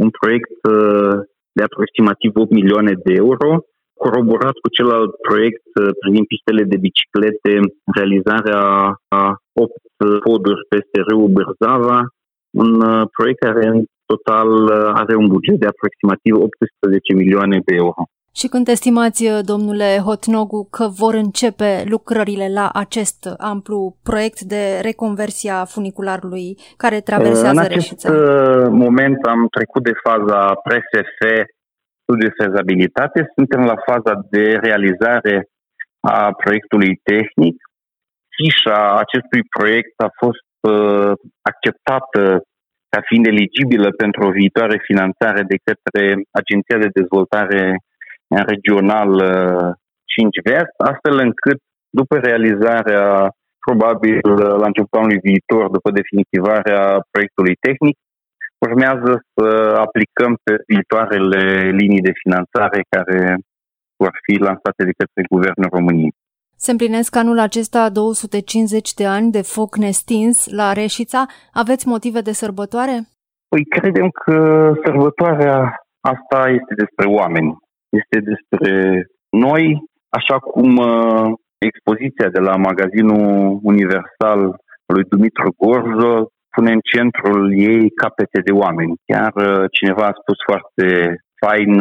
un 0.04 0.10
proiect 0.20 0.58
uh, 0.72 1.16
de 1.58 1.64
aproximativ 1.64 2.32
8 2.36 2.52
milioane 2.52 2.94
de 3.06 3.14
euro, 3.14 3.50
coroborat 4.06 4.56
cu 4.64 4.70
celălalt 4.78 5.12
proiect 5.28 5.68
uh, 5.82 5.90
privind 6.00 6.26
pistele 6.28 6.64
de 6.64 6.78
biciclete, 6.86 7.54
realizarea 7.98 8.64
a 9.22 9.24
8 9.54 9.72
poduri 10.26 10.68
peste 10.74 11.00
râul 11.08 11.34
Bârzava, 11.36 12.00
un 12.64 12.72
proiect 13.16 13.40
care 13.40 13.64
în 13.68 13.84
total 14.12 14.50
are 15.02 15.16
un 15.16 15.28
buget 15.34 15.58
de 15.64 15.68
aproximativ 15.74 16.34
18 16.36 17.14
milioane 17.22 17.58
de 17.66 17.74
euro. 17.84 18.02
Și 18.40 18.48
când 18.48 18.68
estimați, 18.68 19.22
domnule 19.52 19.90
Hotnogu, 20.06 20.68
că 20.78 20.86
vor 21.02 21.14
începe 21.14 21.84
lucrările 21.94 22.48
la 22.60 22.70
acest 22.74 23.20
amplu 23.38 23.98
proiect 24.04 24.40
de 24.42 24.80
reconversie 24.82 25.52
a 25.52 25.66
funicularului 25.66 26.48
care 26.84 27.00
traversează 27.10 27.64
Reșița? 27.68 28.10
În 28.10 28.16
acest 28.16 28.72
moment 28.86 29.18
am 29.34 29.48
trecut 29.58 29.84
de 29.84 29.96
faza 30.08 30.40
PRSF, 30.66 31.22
studiu 32.02 32.28
de 32.28 32.34
fezabilitate, 32.44 33.32
suntem 33.36 33.62
la 33.72 33.78
faza 33.88 34.14
de 34.30 34.44
realizare 34.68 35.36
a 36.00 36.32
proiectului 36.44 37.00
tehnic. 37.04 37.56
Fișa 38.36 38.98
acestui 39.04 39.44
proiect 39.58 39.96
a 40.08 40.10
fost 40.22 40.48
uh, 40.60 41.12
acceptată 41.42 42.22
ca 42.90 43.00
fiind 43.10 43.26
eligibilă 43.26 43.90
pentru 43.92 44.22
o 44.28 44.36
viitoare 44.40 44.78
finanțare 44.90 45.42
de 45.52 45.58
către 45.68 46.04
Agenția 46.32 46.78
de 46.84 46.90
Dezvoltare 47.00 47.62
Regional 48.52 49.12
5 50.06 50.38
Vest, 50.44 50.76
astfel 50.92 51.16
încât 51.28 51.60
după 51.90 52.16
realizarea, 52.18 53.06
probabil 53.66 54.20
la 54.62 54.68
începutul 54.70 55.00
anului 55.00 55.26
viitor, 55.30 55.66
după 55.78 55.90
definitivarea 56.00 56.82
proiectului 57.12 57.56
tehnic, 57.66 57.98
urmează 58.68 59.12
să 59.36 59.48
aplicăm 59.86 60.32
pe 60.44 60.54
viitoarele 60.68 61.44
linii 61.80 62.08
de 62.08 62.20
finanțare 62.24 62.80
care 62.96 63.20
vor 64.02 64.14
fi 64.26 64.34
lansate 64.48 64.82
de 64.90 64.98
către 65.00 65.22
Guvernul 65.34 65.70
României. 65.78 66.14
Se 66.60 66.72
împlinesc 66.72 67.16
anul 67.16 67.40
acesta 67.40 67.90
250 67.90 68.94
de 68.94 69.06
ani 69.06 69.32
de 69.32 69.42
foc 69.42 69.78
nestins 69.78 70.38
la 70.60 70.74
Reșița. 70.74 71.26
Aveți 71.54 71.88
motive 71.88 72.22
de 72.22 72.32
sărbătoare? 72.32 72.96
Păi 73.50 73.64
credem 73.66 74.10
că 74.10 74.38
sărbătoarea 74.86 75.58
asta 76.14 76.40
este 76.50 76.74
despre 76.84 77.06
oameni. 77.20 77.58
Este 77.90 78.18
despre 78.32 78.72
noi, 79.30 79.64
așa 80.10 80.38
cum 80.40 80.76
uh, 80.76 81.34
expoziția 81.58 82.30
de 82.30 82.40
la 82.40 82.56
magazinul 82.56 83.60
Universal 83.64 84.42
lui 84.94 85.04
Dumitru 85.04 85.50
Gorzo 85.58 86.14
pune 86.56 86.72
în 86.72 86.82
centrul 86.94 87.60
ei 87.70 87.90
capete 87.90 88.40
de 88.48 88.52
oameni. 88.52 88.94
Chiar 89.06 89.34
uh, 89.36 89.64
cineva 89.72 90.06
a 90.08 90.20
spus 90.22 90.38
foarte 90.50 90.86
fain, 91.44 91.74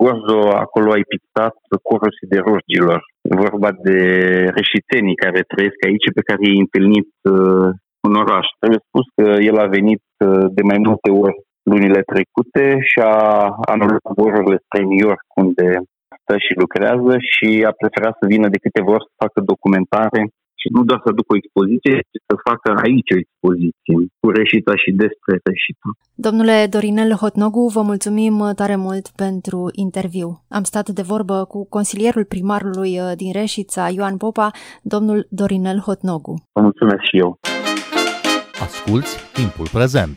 Gorzo, 0.00 0.40
acolo 0.64 0.88
ai 0.92 1.04
pictat 1.14 1.54
corul 1.88 2.16
siderurgilor. 2.18 3.00
E 3.28 3.42
vorba 3.46 3.70
de 3.86 3.98
reșițenii 4.58 5.22
care 5.24 5.50
trăiesc 5.52 5.78
aici, 5.86 6.08
pe 6.16 6.26
care 6.28 6.40
i-ai 6.42 6.64
întâlnit 6.64 7.10
uh, 7.30 7.68
în 8.06 8.12
oraș. 8.22 8.46
Trebuie 8.58 8.86
spus 8.88 9.06
că 9.18 9.26
el 9.50 9.56
a 9.64 9.74
venit 9.78 10.04
uh, 10.26 10.46
de 10.56 10.62
mai 10.70 10.78
multe 10.86 11.10
ori 11.24 11.36
lunile 11.70 12.00
trecute 12.12 12.64
și 12.90 12.98
a 13.14 13.16
anulat 13.72 14.04
zborurile 14.12 14.58
spre 14.64 14.80
New 14.82 15.02
York, 15.08 15.26
unde 15.42 15.66
stă 16.22 16.34
și 16.44 16.52
lucrează 16.62 17.12
și 17.30 17.48
a 17.68 17.72
preferat 17.80 18.14
să 18.20 18.24
vină 18.34 18.46
de 18.54 18.62
câteva 18.64 18.90
ori 18.96 19.08
să 19.08 19.22
facă 19.24 19.38
documentare 19.52 20.20
și 20.64 20.74
nu 20.76 20.82
doar 20.88 21.00
să 21.04 21.08
aducă 21.12 21.30
o 21.34 21.40
expoziție, 21.42 21.96
ci 22.10 22.18
să 22.28 22.34
facă 22.48 22.68
aici 22.84 23.10
o 23.14 23.20
expoziție 23.24 23.94
cu 24.20 24.26
Reșita 24.38 24.74
și 24.82 24.90
despre 25.02 25.32
Reșita. 25.48 25.88
Domnule 26.26 26.56
Dorinel 26.74 27.12
Hotnogu, 27.22 27.64
vă 27.76 27.82
mulțumim 27.90 28.34
tare 28.60 28.76
mult 28.86 29.06
pentru 29.24 29.58
interviu. 29.86 30.28
Am 30.58 30.64
stat 30.70 30.86
de 30.98 31.04
vorbă 31.12 31.36
cu 31.52 31.58
consilierul 31.76 32.24
primarului 32.34 32.92
uh, 32.98 33.12
din 33.20 33.32
Reșița, 33.40 33.84
Ioan 33.96 34.16
Popa, 34.22 34.48
domnul 34.94 35.18
Dorinel 35.40 35.78
Hotnogu. 35.86 36.34
Vă 36.56 36.60
mulțumesc 36.68 37.02
și 37.10 37.16
eu. 37.24 37.30
Asculți 38.66 39.12
timpul 39.38 39.68
prezent! 39.78 40.16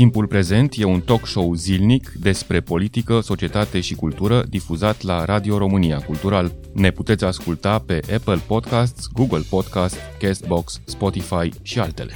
Timpul 0.00 0.26
prezent 0.26 0.74
e 0.76 0.84
un 0.84 1.00
talk 1.00 1.26
show 1.26 1.54
zilnic 1.54 2.12
despre 2.20 2.60
politică, 2.60 3.20
societate 3.20 3.80
și 3.80 3.94
cultură 3.94 4.44
difuzat 4.48 5.02
la 5.02 5.24
Radio 5.24 5.58
România 5.58 5.98
Cultural. 5.98 6.52
Ne 6.72 6.90
puteți 6.90 7.24
asculta 7.24 7.78
pe 7.78 8.00
Apple 8.14 8.40
Podcasts, 8.46 9.06
Google 9.12 9.42
Podcasts, 9.50 9.98
Castbox, 10.18 10.80
Spotify 10.84 11.50
și 11.62 11.78
altele. 11.78 12.12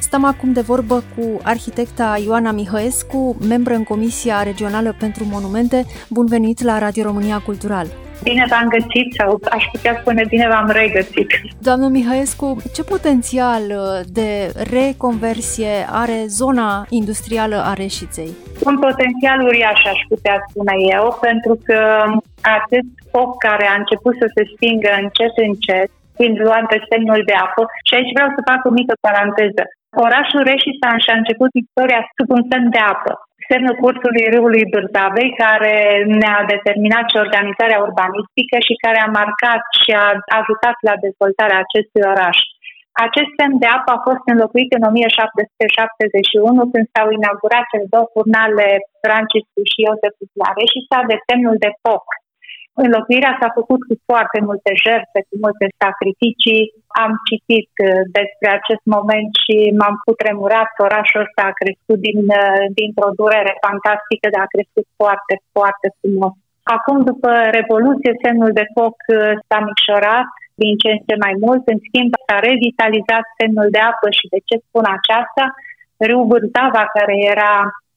Stăm 0.00 0.24
acum 0.24 0.52
de 0.52 0.60
vorbă 0.60 1.04
cu 1.16 1.40
arhitecta 1.42 2.20
Ioana 2.24 2.50
Mihăescu, 2.50 3.36
membră 3.48 3.74
în 3.74 3.84
Comisia 3.84 4.42
Regională 4.42 4.96
pentru 4.98 5.24
Monumente. 5.24 5.86
Bun 6.08 6.26
venit 6.26 6.62
la 6.62 6.78
Radio 6.78 7.02
România 7.02 7.38
Cultural! 7.38 7.86
Bine 8.22 8.44
v-am 8.52 8.68
găsit 8.76 9.08
sau 9.18 9.28
aș 9.56 9.64
putea 9.72 9.94
spune 10.00 10.22
bine 10.28 10.46
v-am 10.52 10.68
regăsit. 10.82 11.30
Doamnă 11.68 11.86
Mihaescu, 11.88 12.48
ce 12.74 12.82
potențial 12.94 13.64
uh, 13.70 14.00
de 14.18 14.30
reconversie 14.76 15.74
are 16.02 16.18
zona 16.40 16.70
industrială 17.00 17.58
a 17.70 17.72
Reșiței? 17.82 18.30
Un 18.68 18.76
potențial 18.86 19.38
uriaș, 19.48 19.80
aș 19.94 20.00
putea 20.12 20.36
spune 20.48 20.74
eu, 20.96 21.04
pentru 21.26 21.54
că 21.66 21.80
acest 22.58 22.92
foc 23.12 23.30
care 23.46 23.66
a 23.68 23.80
început 23.82 24.14
să 24.22 24.26
se 24.34 24.42
stingă 24.54 24.90
încet, 25.02 25.34
încet, 25.48 25.88
fiind 26.16 26.36
luat 26.46 26.64
de 26.72 26.78
semnul 26.90 27.22
de 27.30 27.36
apă, 27.46 27.62
și 27.86 27.94
aici 27.94 28.14
vreau 28.16 28.30
să 28.36 28.48
fac 28.50 28.60
o 28.68 28.76
mică 28.80 28.94
paranteză. 29.06 29.62
Orașul 30.06 30.42
Reșița 30.50 30.90
și-a 31.04 31.16
început 31.20 31.50
istoria 31.62 32.00
sub 32.16 32.28
un 32.36 32.42
semn 32.50 32.68
de 32.76 32.82
apă 32.92 33.12
semnul 33.50 33.80
cursului 33.82 34.30
râului 34.34 34.70
Bârzavei, 34.72 35.30
care 35.44 35.76
ne-a 36.20 36.40
determinat 36.54 37.04
și 37.08 37.22
organizarea 37.24 37.82
urbanistică 37.86 38.56
și 38.66 38.82
care 38.84 38.98
a 39.02 39.14
marcat 39.20 39.62
și 39.82 39.90
a 40.04 40.06
ajutat 40.40 40.76
la 40.88 40.94
dezvoltarea 41.04 41.62
acestui 41.62 42.04
oraș. 42.12 42.38
Acest 43.06 43.30
semn 43.38 43.54
de 43.62 43.68
apă 43.76 43.90
a 43.94 44.04
fost 44.08 44.24
înlocuit 44.32 44.70
în 44.76 44.82
1771 44.90 46.70
când 46.72 46.86
s-au 46.94 47.08
inaugurat 47.18 47.64
cele 47.70 47.86
două 47.94 48.06
furnale 48.14 48.68
Franciscu 49.04 49.60
și 49.70 49.78
Iosef 49.86 50.16
Clare 50.32 50.64
și 50.72 50.86
s-a 50.88 51.00
de 51.10 51.16
semnul 51.28 51.56
de 51.64 51.70
foc. 51.82 52.04
Înlocuirea 52.74 53.34
s-a 53.40 53.50
făcut 53.58 53.80
cu 53.88 53.94
foarte 54.08 54.38
multe 54.48 54.70
jertfe, 54.84 55.20
cu 55.28 55.34
multe 55.44 55.66
sacrificii. 55.82 56.62
Am 57.04 57.12
citit 57.28 57.72
uh, 57.78 57.86
despre 58.18 58.48
acest 58.58 58.84
moment 58.96 59.30
și 59.42 59.56
m-am 59.78 59.96
putremurat. 60.06 60.70
Orașul 60.86 61.24
ăsta 61.26 61.42
a 61.46 61.58
crescut 61.60 61.98
din, 62.08 62.20
uh, 62.40 62.64
dintr-o 62.78 63.10
durere 63.20 63.52
fantastică, 63.66 64.26
dar 64.34 64.42
a 64.44 64.54
crescut 64.54 64.86
foarte, 65.00 65.34
foarte 65.54 65.86
frumos. 65.98 66.34
Acum, 66.76 66.96
după 67.10 67.30
Revoluție, 67.58 68.12
semnul 68.24 68.52
de 68.60 68.66
foc 68.76 68.96
uh, 69.06 69.32
s-a 69.48 69.58
micșorat 69.68 70.28
din 70.62 70.72
ce 70.82 70.88
în 70.96 71.02
ce 71.06 71.14
mai 71.24 71.34
mult. 71.44 71.62
În 71.72 71.78
schimb, 71.86 72.10
s-a 72.26 72.38
revitalizat 72.48 73.24
semnul 73.38 73.68
de 73.74 73.80
apă 73.90 74.08
și 74.18 74.26
de 74.32 74.40
ce 74.48 74.56
spun 74.66 74.84
aceasta? 74.96 75.44
Râul 76.06 76.30
Bârtava, 76.30 76.84
care 76.96 77.14
era 77.32 77.52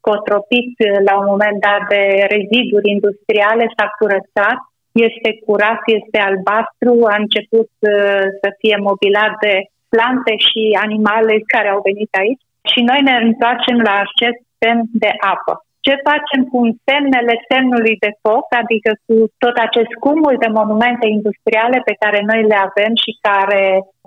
cotropit 0.09 0.73
la 1.07 1.13
un 1.21 1.27
moment 1.33 1.57
dat 1.67 1.81
de 1.93 2.03
reziduri 2.35 2.93
industriale, 2.95 3.65
s-a 3.75 3.87
curățat, 3.99 4.59
este 5.07 5.29
curat, 5.45 5.81
este 5.99 6.17
albastru, 6.29 6.93
a 7.13 7.15
început 7.23 7.71
uh, 7.79 8.25
să 8.41 8.49
fie 8.61 8.77
mobilat 8.89 9.33
de 9.45 9.55
plante 9.93 10.33
și 10.47 10.61
animale 10.85 11.33
care 11.53 11.69
au 11.71 11.79
venit 11.89 12.11
aici 12.21 12.43
și 12.71 12.79
noi 12.89 13.01
ne 13.09 13.15
întoarcem 13.27 13.77
la 13.87 13.95
acest 14.05 14.41
semn 14.59 14.81
de 15.03 15.11
apă. 15.33 15.53
Ce 15.85 15.93
facem 16.09 16.41
cu 16.51 16.59
semnele 16.87 17.35
semnului 17.51 17.95
de 18.05 18.11
foc, 18.23 18.45
adică 18.61 18.91
cu 19.05 19.15
tot 19.43 19.55
acest 19.67 19.91
cumul 20.05 20.35
de 20.43 20.49
monumente 20.59 21.05
industriale 21.17 21.77
pe 21.89 21.95
care 22.01 22.19
noi 22.29 22.41
le 22.51 22.57
avem 22.67 22.93
și 23.03 23.11
care 23.27 23.63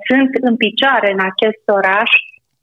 sunt 0.09 0.31
în 0.49 0.55
picioare 0.65 1.09
în 1.17 1.23
acest 1.31 1.63
oraș, 1.79 2.11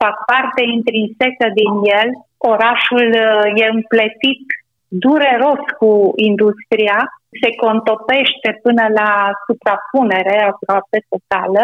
fac 0.02 0.16
parte 0.32 0.62
intrinsecă 0.78 1.46
din 1.60 1.74
el, 2.00 2.10
orașul 2.54 3.10
uh, 3.26 3.46
e 3.62 3.66
împletit 3.78 4.44
dureros 4.88 5.64
cu 5.80 5.92
industria, 6.32 6.98
se 7.42 7.50
contopește 7.64 8.50
până 8.66 8.86
la 9.00 9.12
suprapunere 9.46 10.36
aproape 10.52 10.98
totală. 11.12 11.62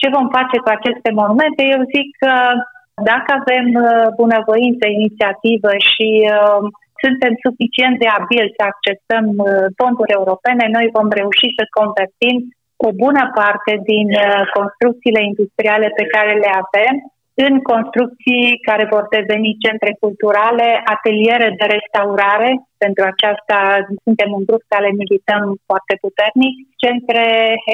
Ce 0.00 0.08
vom 0.16 0.26
face 0.36 0.56
cu 0.64 0.70
aceste 0.76 1.10
monumente? 1.20 1.62
Eu 1.74 1.82
zic 1.94 2.08
că 2.22 2.34
dacă 3.10 3.28
avem 3.40 3.66
uh, 3.74 4.06
bunăvoință, 4.20 4.84
inițiativă 4.88 5.72
și 5.90 6.08
uh, 6.24 6.62
suntem 7.04 7.32
suficient 7.46 7.96
de 8.02 8.08
abili 8.18 8.56
să 8.56 8.62
accesăm 8.72 9.26
uh, 9.36 9.66
fonduri 9.78 10.16
europene, 10.20 10.64
noi 10.76 10.86
vom 10.96 11.08
reuși 11.18 11.48
să 11.58 11.74
convertim 11.78 12.36
o 12.86 12.88
bună 13.02 13.24
parte 13.40 13.72
din 13.90 14.08
uh, 14.14 14.42
construcțiile 14.56 15.22
industriale 15.30 15.88
pe 15.98 16.04
care 16.14 16.32
le 16.42 16.50
avem 16.62 16.94
în 17.46 17.54
construcții 17.72 18.44
care 18.68 18.84
vor 18.94 19.04
deveni 19.18 19.50
centre 19.64 19.92
culturale, 20.04 20.68
ateliere 20.94 21.48
de 21.60 21.66
restaurare, 21.76 22.50
pentru 22.84 23.02
aceasta 23.12 23.58
suntem 24.04 24.30
un 24.38 24.44
grup 24.48 24.62
care 24.74 25.00
milităm 25.02 25.42
foarte 25.68 25.94
puternic, 26.04 26.54
centre 26.84 27.26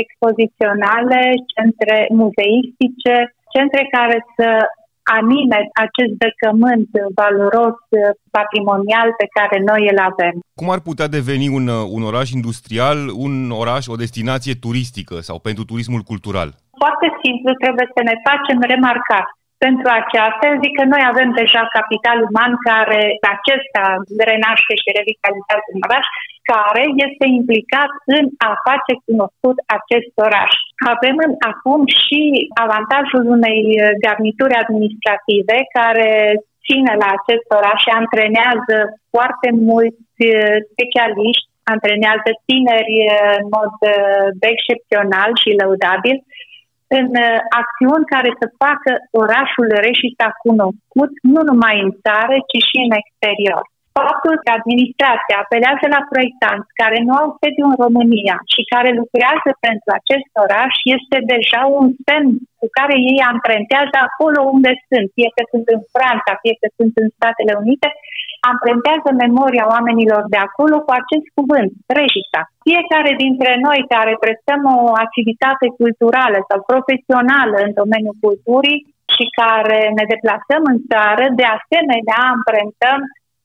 expoziționale, 0.03 1.21
centre 1.55 1.97
muzeistice, 2.23 3.15
centre 3.55 3.83
care 3.97 4.19
să 4.37 4.49
anime 5.21 5.61
acest 5.87 6.13
decământ 6.27 6.89
valoros 7.21 7.79
patrimonial 8.37 9.09
pe 9.21 9.27
care 9.37 9.57
noi 9.71 9.83
îl 9.93 9.99
avem. 10.11 10.35
Cum 10.61 10.69
ar 10.75 10.81
putea 10.89 11.09
deveni 11.19 11.47
un, 11.59 11.67
un 11.97 12.03
oraș 12.11 12.29
industrial, 12.39 12.99
un 13.27 13.35
oraș, 13.63 13.83
o 13.95 14.01
destinație 14.05 14.55
turistică 14.65 15.17
sau 15.29 15.37
pentru 15.47 15.65
turismul 15.71 16.03
cultural? 16.11 16.49
Foarte 16.83 17.09
simplu, 17.23 17.51
trebuie 17.63 17.87
să 17.97 18.03
ne 18.11 18.17
facem 18.29 18.59
remarcat 18.73 19.27
pentru 19.67 19.89
aceasta, 20.01 20.61
zic 20.63 20.73
că 20.79 20.85
noi 20.95 21.03
avem 21.13 21.31
deja 21.41 21.63
capital 21.79 22.19
uman 22.29 22.53
care 22.69 23.03
acesta 23.35 23.85
renaște 24.31 24.75
și 24.83 24.97
revitalizează 24.99 25.69
un 25.75 25.83
oraș, 25.89 26.07
care 26.53 26.83
este 27.07 27.27
implicat 27.39 27.93
în 28.17 28.25
a 28.49 28.53
face 28.69 28.93
cunoscut 29.07 29.57
acest 29.79 30.13
oraș. 30.27 30.53
Avem 30.95 31.17
în, 31.27 31.33
acum 31.51 31.81
și 32.03 32.21
avantajul 32.65 33.25
unei 33.37 33.61
garnituri 34.05 34.61
administrative 34.65 35.57
care 35.79 36.11
ține 36.67 36.93
la 37.03 37.09
acest 37.19 37.47
oraș 37.59 37.79
și 37.85 37.93
antrenează 38.03 38.77
foarte 39.15 39.49
mulți 39.69 40.19
uh, 40.33 40.57
specialiști, 40.73 41.49
antrenează 41.75 42.31
tineri 42.49 42.97
uh, 43.05 43.15
în 43.41 43.47
mod 43.57 43.75
uh, 43.85 44.27
excepțional 44.53 45.31
și 45.43 45.59
lăudabil 45.61 46.17
în 47.01 47.11
uh, 47.27 47.39
acțiuni 47.61 48.11
care 48.15 48.31
să 48.41 48.57
facă 48.65 48.93
orașul 49.23 49.69
Reșița 49.87 50.29
cunoscut 50.45 51.13
nu 51.35 51.41
numai 51.51 51.77
în 51.85 51.91
țară, 52.05 52.37
ci 52.51 52.59
și 52.69 52.77
în 52.87 52.93
exterior. 53.03 53.65
Faptul 54.01 54.35
că 54.45 54.51
administrația 54.59 55.37
apelează 55.41 55.87
la 55.97 56.03
proiectanți 56.11 56.69
care 56.83 56.99
nu 57.07 57.13
au 57.23 57.29
sediu 57.41 57.67
în 57.73 57.79
România 57.85 58.37
și 58.53 58.63
care 58.75 58.91
lucrează 59.01 59.51
pentru 59.67 59.89
acest 59.99 60.31
oraș 60.45 60.75
este 60.97 61.19
deja 61.35 61.63
un 61.79 61.89
semn 62.07 62.29
cu 62.61 62.67
care 62.79 62.95
ei 63.11 63.21
amprentează 63.33 63.97
acolo 64.09 64.39
unde 64.55 64.73
sunt, 64.89 65.07
fie 65.17 65.31
că 65.37 65.43
sunt 65.53 65.67
în 65.75 65.83
Franța, 65.95 66.33
fie 66.43 66.55
că 66.61 66.69
sunt 66.79 66.93
în 67.03 67.09
Statele 67.17 67.53
Unite, 67.63 67.89
amprentează 68.51 69.09
memoria 69.25 69.67
oamenilor 69.75 70.23
de 70.35 70.41
acolo 70.47 70.77
cu 70.87 70.93
acest 71.01 71.27
cuvânt, 71.37 71.73
Reșița. 71.99 72.41
Fiecare 72.69 73.13
dintre 73.25 73.53
noi 73.67 73.81
care 73.95 74.23
prestăm 74.25 74.61
o 74.77 74.81
activitate 75.05 75.67
culturală 75.81 76.39
sau 76.49 76.59
profesională 76.71 77.57
în 77.67 77.73
domeniul 77.81 78.17
culturii 78.25 78.81
și 79.15 79.25
care 79.41 79.81
ne 79.99 80.05
deplasăm 80.15 80.63
în 80.73 80.79
țară, 80.91 81.25
de 81.41 81.47
asemenea 81.57 82.19
amprentăm 82.35 82.99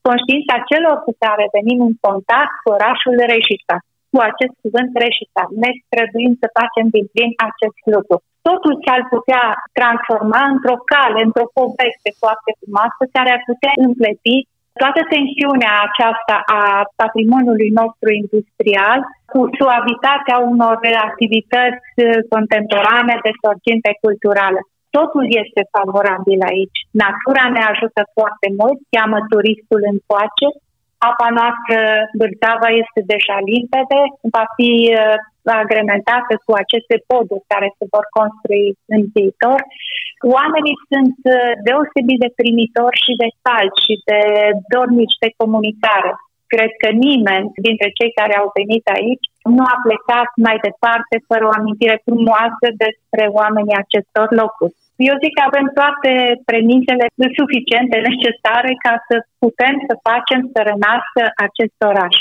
conștiința 0.08 0.56
celor 0.70 0.96
cu 1.06 1.12
care 1.24 1.54
venim 1.58 1.80
în 1.90 1.96
contact 2.06 2.54
cu 2.62 2.68
orașul 2.78 3.16
Reșița 3.34 3.78
cu 4.12 4.18
acest 4.30 4.54
cuvânt 4.64 4.92
Reșița. 5.04 5.44
Ne 5.64 5.72
străduim 5.84 6.34
să 6.42 6.56
facem 6.60 6.86
din 6.96 7.06
plin 7.14 7.32
acest 7.50 7.80
lucru. 7.96 8.16
Totul 8.48 8.74
s-ar 8.84 9.02
putea 9.14 9.44
transforma 9.80 10.42
într-o 10.54 10.78
cale, 10.92 11.20
într-o 11.28 11.52
poveste 11.60 12.10
foarte 12.22 12.50
frumoasă 12.60 13.02
care 13.16 13.30
ar 13.34 13.42
putea 13.50 13.74
împleti 13.88 14.38
toată 14.82 15.02
tensiunea 15.14 15.74
aceasta 15.88 16.36
a 16.62 16.64
patrimoniului 17.02 17.72
nostru 17.82 18.10
industrial 18.22 19.00
cu 19.32 19.40
suavitatea 19.60 20.38
unor 20.52 20.76
activități 21.10 21.88
contemporane 22.34 23.16
de 23.26 23.32
sorginte 23.44 23.92
culturală. 24.04 24.60
Totul 24.98 25.26
este 25.44 25.62
favorabil 25.76 26.40
aici. 26.52 26.80
Natura 27.04 27.46
ne 27.56 27.64
ajută 27.72 28.02
foarte 28.18 28.48
mult, 28.60 28.78
cheamă 28.94 29.20
turistul 29.34 29.82
în 29.92 29.98
coace, 30.08 30.50
apa 31.12 31.28
noastră 31.40 31.78
Bârțava 32.20 32.70
este 32.84 33.02
deja 33.14 33.38
limpede, 33.52 34.02
va 34.36 34.46
fi 34.58 34.72
uh, 34.92 35.16
agrementată 35.64 36.34
cu 36.46 36.52
aceste 36.64 36.96
poduri 37.10 37.50
care 37.54 37.68
se 37.78 37.86
vor 37.94 38.06
construi 38.18 38.68
în 38.96 39.02
viitor. 39.16 39.60
Oamenii 40.38 40.78
sunt 40.92 41.18
uh, 41.26 41.36
deosebit 41.68 42.20
de 42.26 42.36
primitori 42.40 43.04
și 43.06 43.14
de 43.22 43.30
calci 43.46 43.84
și 43.88 43.96
de 44.10 44.22
dornici 44.74 45.22
de 45.24 45.30
comunicare. 45.42 46.12
Cred 46.54 46.72
că 46.82 46.90
nimeni 47.08 47.48
dintre 47.68 47.90
cei 47.98 48.12
care 48.20 48.34
au 48.42 48.48
venit 48.60 48.86
aici 48.98 49.26
nu 49.56 49.64
a 49.74 49.78
plecat 49.86 50.30
mai 50.48 50.58
departe 50.68 51.16
fără 51.30 51.44
o 51.46 51.56
amintire 51.60 51.98
frumoasă 52.08 52.66
despre 52.84 53.24
oamenii 53.40 53.82
acestor 53.84 54.28
locuri. 54.42 54.76
Eu 55.10 55.16
zic 55.24 55.34
că 55.36 55.44
avem 55.46 55.68
toate 55.80 56.12
premisele 56.50 57.06
suficiente 57.40 57.98
necesare 58.10 58.72
ca 58.86 58.94
să 59.08 59.16
putem 59.44 59.76
să 59.88 59.94
facem 60.10 60.40
să 60.54 60.60
renască 60.72 61.24
acest 61.48 61.78
oraș. 61.92 62.16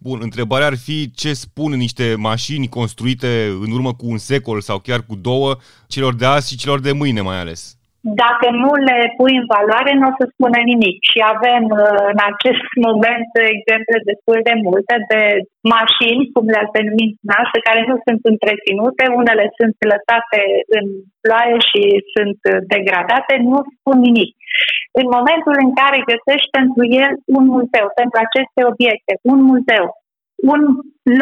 Bun, 0.00 0.18
întrebarea 0.22 0.66
ar 0.66 0.76
fi 0.86 1.10
ce 1.10 1.32
spun 1.32 1.72
niște 1.72 2.14
mașini 2.18 2.68
construite 2.68 3.30
în 3.64 3.70
urmă 3.76 3.90
cu 3.94 4.06
un 4.14 4.18
secol 4.18 4.60
sau 4.60 4.78
chiar 4.78 5.00
cu 5.08 5.14
două 5.16 5.50
celor 5.88 6.14
de 6.14 6.26
azi 6.26 6.50
și 6.50 6.60
celor 6.62 6.80
de 6.80 6.92
mâine 6.92 7.20
mai 7.20 7.40
ales. 7.40 7.76
Dacă 8.24 8.46
nu 8.62 8.70
le 8.88 8.98
pui 9.16 9.34
în 9.40 9.46
valoare, 9.54 9.90
nu 9.94 10.06
o 10.10 10.16
să 10.18 10.24
spună 10.26 10.58
nimic. 10.72 10.96
Și 11.10 11.18
avem 11.34 11.64
uh, 11.70 12.00
în 12.12 12.20
acest 12.32 12.68
moment 12.86 13.30
exemple 13.54 13.96
destul 14.10 14.38
de 14.48 14.54
multe 14.66 14.94
de 15.12 15.22
mașini, 15.76 16.30
cum 16.34 16.44
le-ați 16.52 16.76
denumit 16.78 17.12
noastre, 17.30 17.58
care 17.68 17.80
nu 17.90 17.96
sunt 18.06 18.20
întreținute, 18.32 19.04
unele 19.20 19.44
sunt 19.58 19.76
lăsate 19.92 20.40
în 20.76 20.86
ploaie 21.22 21.58
și 21.70 21.82
sunt 22.14 22.40
degradate, 22.74 23.32
nu 23.50 23.58
spun 23.74 23.96
nimic. 24.08 24.30
În 25.00 25.06
momentul 25.16 25.56
în 25.64 25.70
care 25.80 26.08
găsești 26.12 26.54
pentru 26.58 26.82
el 27.02 27.12
un 27.36 27.44
muzeu, 27.54 27.86
pentru 28.00 28.18
aceste 28.26 28.60
obiecte, 28.72 29.12
un 29.32 29.38
muzeu, 29.50 29.86
un 30.52 30.60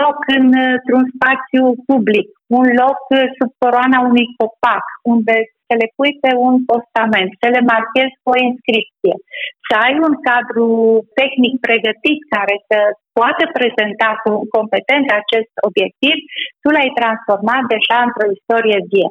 loc 0.00 0.18
într-un 0.38 1.04
spațiu 1.14 1.64
public, 1.90 2.28
un 2.58 2.66
loc 2.82 2.98
sub 3.37 3.50
coroana 3.62 3.98
unui 4.10 4.26
copac, 4.38 4.84
unde 5.14 5.34
să 5.66 5.74
le 5.80 5.88
pui 5.96 6.12
pe 6.24 6.32
un 6.48 6.56
postament, 6.70 7.30
să 7.42 7.46
le 7.54 7.62
marchezi 7.72 8.20
cu 8.22 8.28
o 8.34 8.40
inscripție, 8.48 9.14
să 9.66 9.74
ai 9.84 9.94
un 10.06 10.14
cadru 10.28 10.68
tehnic 11.20 11.54
pregătit 11.66 12.20
care 12.34 12.54
să 12.68 12.78
poată 13.18 13.44
prezenta 13.56 14.10
cu 14.22 14.30
competență 14.56 15.10
acest 15.16 15.52
obiectiv, 15.68 16.16
tu 16.62 16.68
l-ai 16.74 16.90
transformat 17.00 17.62
deja 17.74 17.98
într-o 18.06 18.26
istorie 18.37 18.80
vie. 18.92 19.08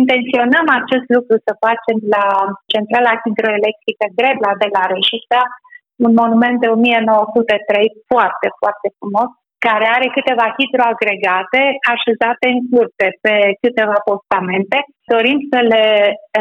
Intenționăm 0.00 0.66
acest 0.80 1.06
lucru 1.16 1.34
să 1.46 1.62
facem 1.66 1.96
la 2.14 2.26
centrala 2.72 3.12
hidroelectrică 3.22 4.04
Grebla 4.18 4.52
de 4.62 4.68
la 4.76 4.82
Reșița, 4.94 5.40
un 6.06 6.12
monument 6.22 6.58
de 6.60 6.68
1903 6.68 7.86
foarte, 8.10 8.48
foarte 8.60 8.88
frumos, 8.98 9.30
care 9.66 9.86
are 9.96 10.08
câteva 10.18 10.46
hidroagregate 10.58 11.62
așezate 11.94 12.46
în 12.54 12.60
curte 12.72 13.08
pe 13.24 13.34
câteva 13.62 13.98
postamente. 14.10 14.78
Dorim 15.12 15.38
să 15.52 15.60
le 15.72 15.86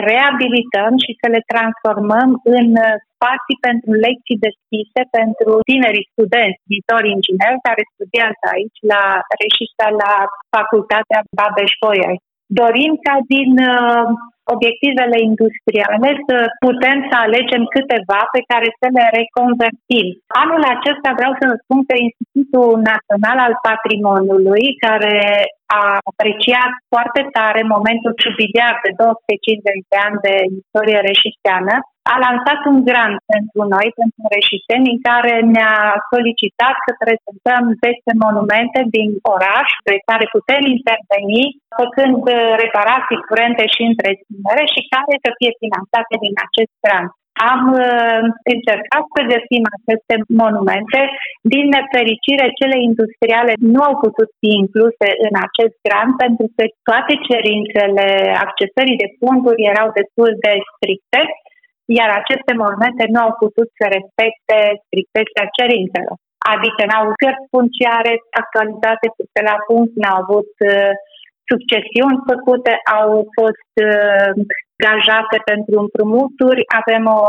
reabilităm 0.09 0.91
și 1.05 1.11
să 1.21 1.27
le 1.35 1.41
transformăm 1.51 2.29
în 2.57 2.69
spații 3.13 3.57
pentru 3.67 3.91
lecții 4.05 4.43
deschise 4.47 5.01
pentru 5.17 5.51
tinerii 5.71 6.09
studenți, 6.13 6.65
viitori 6.71 7.13
ingineri 7.15 7.65
care 7.67 7.91
studiază 7.93 8.43
aici 8.55 8.79
la 8.91 9.03
Reșița 9.41 9.87
la 10.03 10.13
Facultatea 10.55 11.19
Babeș-Bolyai. 11.37 12.17
Dorim 12.59 12.93
ca 13.05 13.15
din 13.33 13.51
uh, 13.73 14.07
obiectivele 14.53 15.17
industriale 15.29 16.09
să 16.27 16.37
putem 16.65 16.97
să 17.09 17.15
alegem 17.25 17.63
câteva 17.75 18.21
pe 18.35 18.41
care 18.49 18.67
să 18.79 18.87
le 18.97 19.05
reconvertim. 19.19 20.07
Anul 20.43 20.63
acesta 20.75 21.09
vreau 21.19 21.33
să 21.39 21.43
vă 21.49 21.55
spun 21.63 21.79
că 21.87 21.95
Institutul 22.07 22.71
Național 22.91 23.37
al 23.45 23.55
Patrimoniului, 23.69 24.65
care 24.85 25.17
a 25.79 25.83
apreciat 26.09 26.71
foarte 26.93 27.21
tare 27.37 27.61
momentul 27.75 28.13
jubiliar 28.25 28.73
de 28.85 28.91
250 28.95 29.91
de 29.91 29.97
ani 30.07 30.17
de 30.25 30.33
istorie 30.61 30.99
reșisteană, 31.09 31.73
a 32.13 32.15
lansat 32.25 32.61
un 32.71 32.79
grant 32.89 33.17
pentru 33.33 33.59
noi, 33.73 33.87
pentru 33.99 34.23
reșiteni, 34.37 34.93
în 34.93 34.99
care 35.09 35.33
ne-a 35.55 35.77
solicitat 36.11 36.75
să 36.85 36.91
prezentăm 37.03 37.63
10 37.83 38.09
monumente 38.25 38.79
din 38.95 39.09
oraș 39.35 39.67
pe 39.87 39.95
care 40.07 40.25
putem 40.37 40.61
interveni, 40.75 41.43
făcând 41.79 42.17
reparații 42.63 43.25
curente 43.29 43.63
și 43.73 43.81
întreținere 43.91 44.63
și 44.73 44.81
care 44.93 45.13
să 45.23 45.29
fie 45.39 45.51
finanțate 45.63 46.13
din 46.25 46.35
acest 46.45 46.73
grant. 46.85 47.11
Am 47.53 47.63
uh, 47.73 48.23
încercat 48.53 49.03
să 49.15 49.21
găsim 49.33 49.63
aceste 49.77 50.15
monumente. 50.43 50.99
Din 51.53 51.65
nefericire, 51.77 52.45
cele 52.59 52.77
industriale 52.89 53.53
nu 53.73 53.81
au 53.89 53.95
putut 54.05 54.29
fi 54.41 54.49
incluse 54.63 55.07
în 55.27 55.33
acest 55.47 55.75
grant 55.87 56.11
pentru 56.23 56.47
că 56.55 56.63
toate 56.87 57.13
cerințele 57.29 58.07
accesării 58.45 59.01
de 59.03 59.09
fonduri 59.19 59.69
erau 59.71 59.87
destul 59.99 60.31
de 60.45 60.53
stricte 60.71 61.21
iar 61.97 62.09
aceste 62.21 62.51
monumente 62.63 63.03
nu 63.13 63.19
au 63.25 63.31
putut 63.43 63.67
să 63.79 63.85
respecte 63.97 64.57
strictețea 64.85 65.45
cerințelor. 65.57 66.17
Adică 66.53 66.81
n-au 66.85 67.05
cărți 67.21 67.51
funciare 67.53 68.13
actualizate 68.41 69.05
puse 69.17 69.39
la 69.51 69.57
punct, 69.67 69.93
n-au 70.01 70.17
avut 70.23 70.51
uh, 70.71 70.93
succesiuni 71.51 72.25
făcute, 72.31 72.73
au 72.99 73.09
fost 73.37 73.71
uh, 73.89 74.31
gajate 74.83 75.37
pentru 75.51 75.75
împrumuturi, 75.83 76.61
avem 76.81 77.03
o 77.19 77.23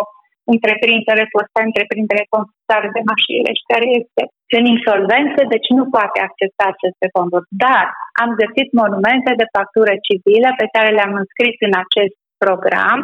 întreprindere, 0.54 1.24
fostă 1.34 1.58
întreprindere 1.68 2.32
constructare 2.34 2.88
de 2.96 3.02
mașinile 3.12 3.52
și 3.58 3.70
care 3.72 3.86
este 4.00 4.22
în 4.58 4.64
insolvență, 4.74 5.40
deci 5.54 5.68
nu 5.78 5.84
poate 5.96 6.18
accesa 6.28 6.64
aceste 6.68 7.06
fonduri. 7.14 7.46
Dar 7.66 7.86
am 8.22 8.30
găsit 8.42 8.68
monumente 8.82 9.30
de 9.42 9.50
factură 9.56 9.92
civilă 10.06 10.48
pe 10.60 10.66
care 10.74 10.88
le-am 10.96 11.14
înscris 11.22 11.56
în 11.68 11.74
acest 11.84 12.16
program 12.44 13.00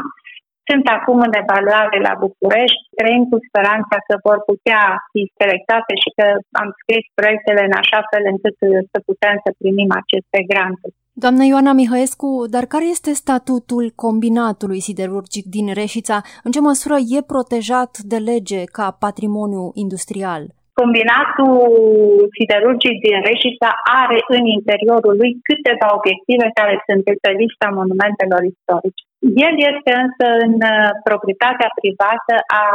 sunt 0.68 0.84
acum 0.96 1.18
în 1.28 1.34
evaluare 1.42 1.98
la 2.08 2.14
București, 2.24 2.82
trăim 2.98 3.24
cu 3.30 3.36
speranța 3.46 3.96
că 4.06 4.14
vor 4.26 4.38
putea 4.50 4.82
fi 5.12 5.22
selectate 5.40 5.92
și 6.02 6.10
că 6.16 6.26
am 6.62 6.68
scris 6.80 7.04
proiectele 7.18 7.62
în 7.68 7.74
așa 7.82 8.00
fel 8.10 8.24
încât 8.32 8.56
să 8.92 8.98
putem 9.10 9.34
să 9.44 9.50
primim 9.60 9.90
aceste 10.02 10.38
granturi. 10.50 10.96
Doamna 11.24 11.44
Ioana 11.50 11.72
Mihăescu, 11.72 12.30
dar 12.54 12.64
care 12.72 12.86
este 12.96 13.12
statutul 13.22 13.84
combinatului 14.04 14.80
siderurgic 14.88 15.44
din 15.56 15.66
Reșița? 15.80 16.18
În 16.46 16.50
ce 16.54 16.60
măsură 16.60 16.96
e 17.16 17.30
protejat 17.32 17.92
de 18.12 18.18
lege 18.30 18.60
ca 18.76 18.86
patrimoniu 19.06 19.64
industrial? 19.84 20.42
Combinatul 20.80 21.52
siderurgic 22.36 22.96
din 23.06 23.18
Reșița 23.28 23.70
are 24.02 24.18
în 24.36 24.44
interiorul 24.58 25.14
lui 25.20 25.32
câteva 25.48 25.88
obiective 25.98 26.46
care 26.58 26.74
sunt 26.86 27.02
pe 27.24 27.30
lista 27.40 27.66
monumentelor 27.78 28.42
istorice. 28.52 29.04
El 29.46 29.54
este 29.70 29.90
însă 30.04 30.26
în 30.46 30.54
uh, 30.74 30.90
proprietatea 31.08 31.70
privată 31.78 32.34
a 32.62 32.66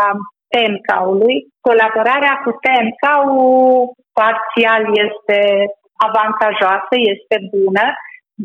TMK-ului. 0.52 1.36
Colaborarea 1.68 2.36
cu 2.44 2.52
TMK-ul 2.64 3.92
parțial 4.20 4.84
este 5.06 5.40
avantajoasă, 6.08 6.94
este 7.14 7.36
bună, 7.56 7.86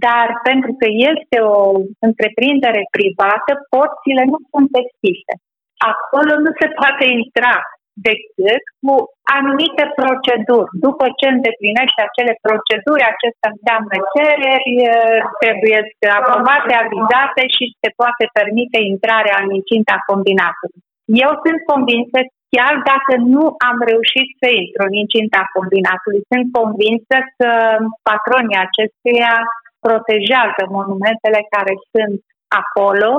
dar 0.07 0.27
pentru 0.49 0.73
că 0.81 0.87
este 1.11 1.37
o 1.55 1.61
întreprindere 2.07 2.83
privată, 2.97 3.51
porțile 3.75 4.23
nu 4.33 4.39
sunt 4.51 4.69
deschise. 4.79 5.33
Acolo 5.93 6.33
nu 6.45 6.51
se 6.61 6.69
poate 6.79 7.05
intra 7.21 7.55
decât 8.09 8.65
cu 8.83 8.95
anumite 9.39 9.85
proceduri. 10.01 10.69
După 10.87 11.05
ce 11.19 11.27
îndeplinește 11.35 12.01
acele 12.05 12.35
proceduri, 12.47 13.11
acestea 13.13 13.53
înseamnă 13.55 13.97
cereri, 14.15 14.73
trebuie 15.43 15.79
aprobate, 16.21 16.73
avizate 16.85 17.43
și 17.57 17.65
se 17.83 17.91
poate 18.01 18.25
permite 18.39 18.79
intrarea 18.93 19.37
în 19.45 19.49
incinta 19.59 19.97
combinatului. 20.11 20.81
Eu 21.25 21.31
sunt 21.45 21.61
convinsă, 21.73 22.19
chiar 22.55 22.75
dacă 22.93 23.13
nu 23.35 23.45
am 23.69 23.79
reușit 23.91 24.29
să 24.41 24.47
intru 24.63 24.83
în 24.89 24.95
incinta 25.05 25.43
combinatului, 25.57 26.23
sunt 26.31 26.47
convinsă 26.59 27.17
că 27.39 27.51
patronii 28.09 28.65
acestuia 28.67 29.35
protejează 29.87 30.63
monumentele 30.79 31.41
care 31.55 31.73
sunt 31.93 32.21
acolo 32.61 33.11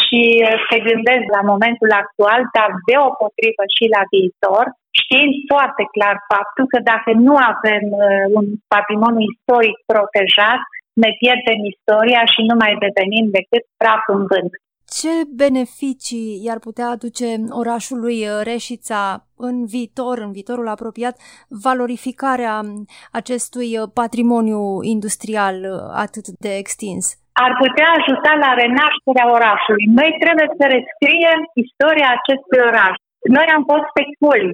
și 0.00 0.22
uh, 0.34 0.54
se 0.68 0.78
gândesc 0.88 1.26
la 1.36 1.42
momentul 1.52 1.90
actual, 2.02 2.40
dar 2.56 2.70
deopotrivă 2.90 3.64
și 3.76 3.84
la 3.94 4.02
viitor, 4.12 4.64
știind 5.00 5.34
foarte 5.52 5.84
clar 5.94 6.16
faptul 6.32 6.66
că 6.72 6.78
dacă 6.92 7.10
nu 7.26 7.34
avem 7.52 7.84
uh, 7.92 8.24
un 8.38 8.46
patrimoniu 8.74 9.22
istoric 9.30 9.76
protejat, 9.90 10.62
ne 11.02 11.10
pierdem 11.20 11.58
istoria 11.72 12.22
și 12.32 12.40
nu 12.48 12.54
mai 12.62 12.72
devenim 12.84 13.26
decât 13.38 13.64
praf 13.80 14.02
în 14.16 14.22
vânt. 14.32 14.52
Ce 15.00 15.14
beneficii 15.42 16.42
i-ar 16.44 16.58
putea 16.58 16.88
aduce 16.88 17.26
orașului 17.50 18.18
uh, 18.26 18.40
Reșița 18.42 19.02
în 19.36 19.66
viitor, 19.66 20.18
în 20.18 20.32
viitorul 20.32 20.68
apropiat, 20.68 21.16
valorificarea 21.48 22.60
acestui 23.12 23.70
patrimoniu 23.94 24.82
industrial 24.82 25.54
atât 26.04 26.26
de 26.44 26.56
extins? 26.62 27.04
ar 27.46 27.52
putea 27.62 27.88
ajuta 27.98 28.32
la 28.44 28.50
renașterea 28.62 29.26
orașului. 29.38 29.84
Noi 30.00 30.10
trebuie 30.22 30.48
să 30.58 30.64
rescriem 30.76 31.40
istoria 31.64 32.08
acestui 32.18 32.60
oraș. 32.70 32.94
Noi 33.36 33.46
am 33.56 33.62
fost 33.70 33.88
pe 33.96 34.04
culi, 34.20 34.48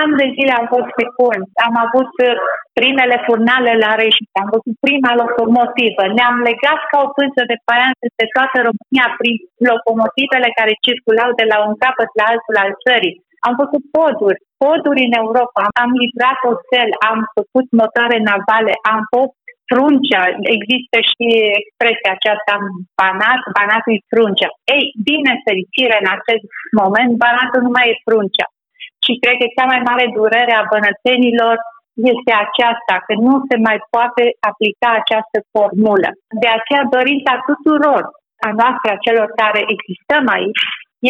ani 0.00 0.12
de 0.20 0.26
zile 0.36 0.52
am 0.60 0.66
fost 0.74 0.90
pe 0.98 1.06
culi, 1.16 1.44
am 1.66 1.74
avut 1.86 2.12
uh, 2.26 2.38
primele 2.78 3.16
furnale 3.26 3.72
la 3.84 3.90
Reșița, 4.02 4.38
am 4.42 4.50
văzut 4.54 4.76
prima 4.86 5.12
locomotivă, 5.22 6.02
ne-am 6.16 6.36
legat 6.48 6.80
ca 6.90 6.96
o 7.06 7.08
pânză 7.16 7.42
de 7.50 7.56
faianță 7.66 8.04
de 8.20 8.26
toată 8.34 8.56
România 8.68 9.06
prin 9.20 9.36
locomotivele 9.72 10.48
care 10.58 10.82
circulau 10.86 11.30
de 11.40 11.46
la 11.52 11.58
un 11.66 11.74
capăt 11.82 12.10
la 12.18 12.24
altul 12.32 12.56
al 12.64 12.72
țării. 12.84 13.16
Am 13.46 13.54
făcut 13.62 13.82
poduri, 13.96 14.42
poduri 14.62 15.06
în 15.08 15.14
Europa, 15.22 15.62
am 15.82 15.90
livrat 16.02 16.38
oțel, 16.52 16.90
am 17.10 17.18
făcut 17.36 17.66
motoare 17.80 18.18
navale, 18.30 18.72
am 18.92 19.00
fost 19.12 19.36
fruncea, 19.70 20.22
există 20.56 20.96
și 21.10 21.26
expresia 21.60 22.10
aceasta 22.14 22.54
banat, 23.00 23.40
banatul 23.58 23.96
e 23.96 24.08
fruncea. 24.12 24.50
Ei, 24.76 24.84
bine 25.10 25.32
fericire 25.46 25.96
în 26.02 26.08
acest 26.16 26.44
moment, 26.80 27.10
banatul 27.24 27.60
nu 27.66 27.72
mai 27.76 27.86
e 27.90 28.02
fruncea. 28.06 28.46
Și 29.04 29.12
cred 29.22 29.36
că 29.40 29.46
cea 29.56 29.70
mai 29.72 29.80
mare 29.90 30.06
durere 30.18 30.52
a 30.56 30.68
bănățenilor 30.72 31.56
este 32.12 32.32
aceasta, 32.44 32.94
că 33.06 33.12
nu 33.26 33.34
se 33.48 33.56
mai 33.66 33.78
poate 33.94 34.24
aplica 34.50 34.88
această 35.00 35.38
formulă. 35.52 36.08
De 36.42 36.48
aceea 36.58 36.92
dorința 36.96 37.34
tuturor, 37.48 38.02
a 38.48 38.50
noastră, 38.60 38.88
a 38.92 39.02
celor 39.06 39.28
care 39.42 39.60
existăm 39.74 40.24
aici, 40.36 40.64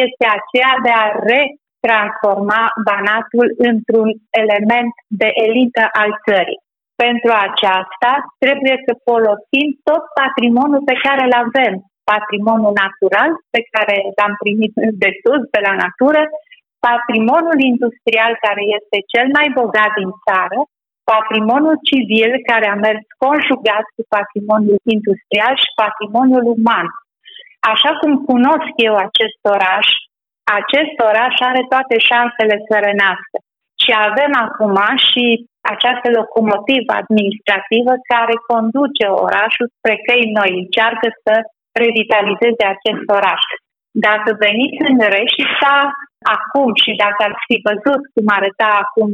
este 0.05 0.25
aceea 0.39 0.75
de 0.87 0.93
a 1.03 1.07
retransforma 1.33 2.63
banatul 2.91 3.49
într-un 3.71 4.09
element 4.43 4.95
de 5.23 5.29
elită 5.47 5.85
al 6.01 6.11
țării. 6.27 6.63
Pentru 7.05 7.33
aceasta 7.47 8.13
trebuie 8.45 8.77
să 8.87 9.03
folosim 9.09 9.67
tot 9.89 10.03
patrimoniul 10.21 10.85
pe 10.91 10.97
care 11.05 11.23
îl 11.29 11.35
avem, 11.45 11.75
patrimoniul 12.15 12.75
natural 12.85 13.31
pe 13.55 13.61
care 13.75 13.97
l-am 14.17 14.35
primit 14.43 14.73
de 15.03 15.11
sus, 15.23 15.43
de 15.55 15.61
la 15.67 15.75
natură, 15.85 16.23
patrimoniul 16.89 17.61
industrial 17.73 18.33
care 18.47 18.63
este 18.79 18.97
cel 19.13 19.27
mai 19.37 19.49
bogat 19.61 19.93
din 20.01 20.11
țară, 20.27 20.59
patrimoniul 21.13 21.79
civil 21.91 22.31
care 22.51 22.67
a 22.71 22.81
mers 22.87 23.03
conjugat 23.25 23.85
cu 23.95 24.03
patrimoniul 24.17 24.81
industrial 24.97 25.55
și 25.63 25.79
patrimoniul 25.83 26.47
uman. 26.57 26.87
Așa 27.73 27.93
cum 28.01 28.13
cunosc 28.31 28.73
eu 28.89 28.95
acest 29.07 29.41
oraș, 29.55 29.87
acest 30.61 30.97
oraș 31.11 31.35
are 31.51 31.63
toate 31.73 31.97
șansele 32.11 32.57
să 32.69 32.75
renască. 32.89 33.37
Și 33.83 33.93
avem 34.09 34.33
acum 34.47 34.77
și 35.09 35.25
această 35.75 36.07
locomotivă 36.19 36.93
administrativă 37.03 37.93
care 38.13 38.35
conduce 38.53 39.07
orașul 39.27 39.67
spre 39.77 39.95
căi 40.07 40.25
noi, 40.39 40.53
încearcă 40.63 41.07
să 41.25 41.35
revitalizeze 41.83 42.65
acest 42.75 43.05
oraș. 43.19 43.45
Dacă 44.07 44.29
veniți 44.45 44.81
în 44.91 44.99
Reșița 45.17 45.75
acum 46.37 46.71
și 46.83 46.93
dacă 47.05 47.21
ați 47.25 47.45
fi 47.49 47.57
văzut 47.69 48.03
cum 48.15 48.27
arăta 48.39 48.71
acum 48.85 49.13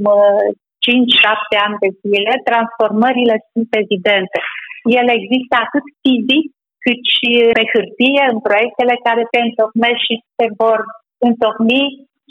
5-7 0.84 1.64
ani 1.66 1.80
de 1.84 1.90
zile, 2.02 2.32
transformările 2.48 3.36
sunt 3.52 3.70
evidente. 3.82 4.38
Ele 4.98 5.12
există 5.20 5.54
atât 5.64 5.84
fizic 6.02 6.44
cât 6.84 7.00
și 7.16 7.30
pe 7.56 7.64
hârtie, 7.72 8.22
în 8.32 8.38
proiectele 8.48 8.94
care 9.06 9.22
se 9.32 9.40
întocmesc 9.48 10.00
și 10.08 10.14
se 10.38 10.46
vor 10.60 10.78
întocmi 11.28 11.82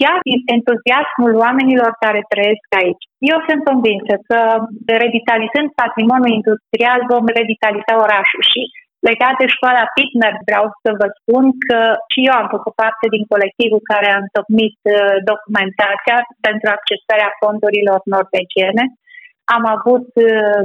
chiar 0.01 0.17
din 0.29 0.41
entuziasmul 0.57 1.33
oamenilor 1.45 1.91
care 2.03 2.29
trăiesc 2.31 2.67
aici. 2.81 3.03
Eu 3.31 3.37
sunt 3.47 3.61
convinsă 3.69 4.13
că 4.29 4.39
revitalizând 5.03 5.69
patrimoniul 5.83 6.37
industrial 6.39 6.99
vom 7.13 7.25
revitaliza 7.39 7.93
orașul 8.05 8.43
și 8.51 8.61
legat 9.07 9.35
de 9.41 9.47
școala 9.55 9.83
Pitner 9.95 10.33
vreau 10.49 10.65
să 10.83 10.89
vă 10.99 11.07
spun 11.19 11.43
că 11.67 11.79
și 12.11 12.19
eu 12.27 12.33
am 12.41 12.47
făcut 12.55 12.73
parte 12.83 13.05
din 13.15 13.23
colectivul 13.33 13.81
care 13.91 14.07
a 14.11 14.23
întocmit 14.25 14.77
uh, 14.83 15.15
documentația 15.31 16.17
pentru 16.47 16.67
accesarea 16.77 17.35
fondurilor 17.41 17.99
norvegiene. 18.15 18.83
Am 19.55 19.63
avut 19.75 20.07
uh, 20.27 20.61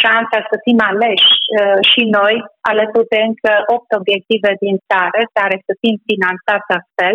șansa 0.00 0.38
să 0.50 0.56
fim 0.64 0.78
aleși 0.90 1.32
uh, 1.46 1.78
și 1.90 2.02
noi, 2.18 2.34
alături 2.72 3.10
de 3.12 3.20
încă 3.28 3.52
opt 3.74 3.90
obiective 4.00 4.50
din 4.64 4.76
țară, 4.90 5.20
care 5.38 5.56
să 5.66 5.72
fim 5.82 5.96
finanțați 6.10 6.70
astfel. 6.78 7.14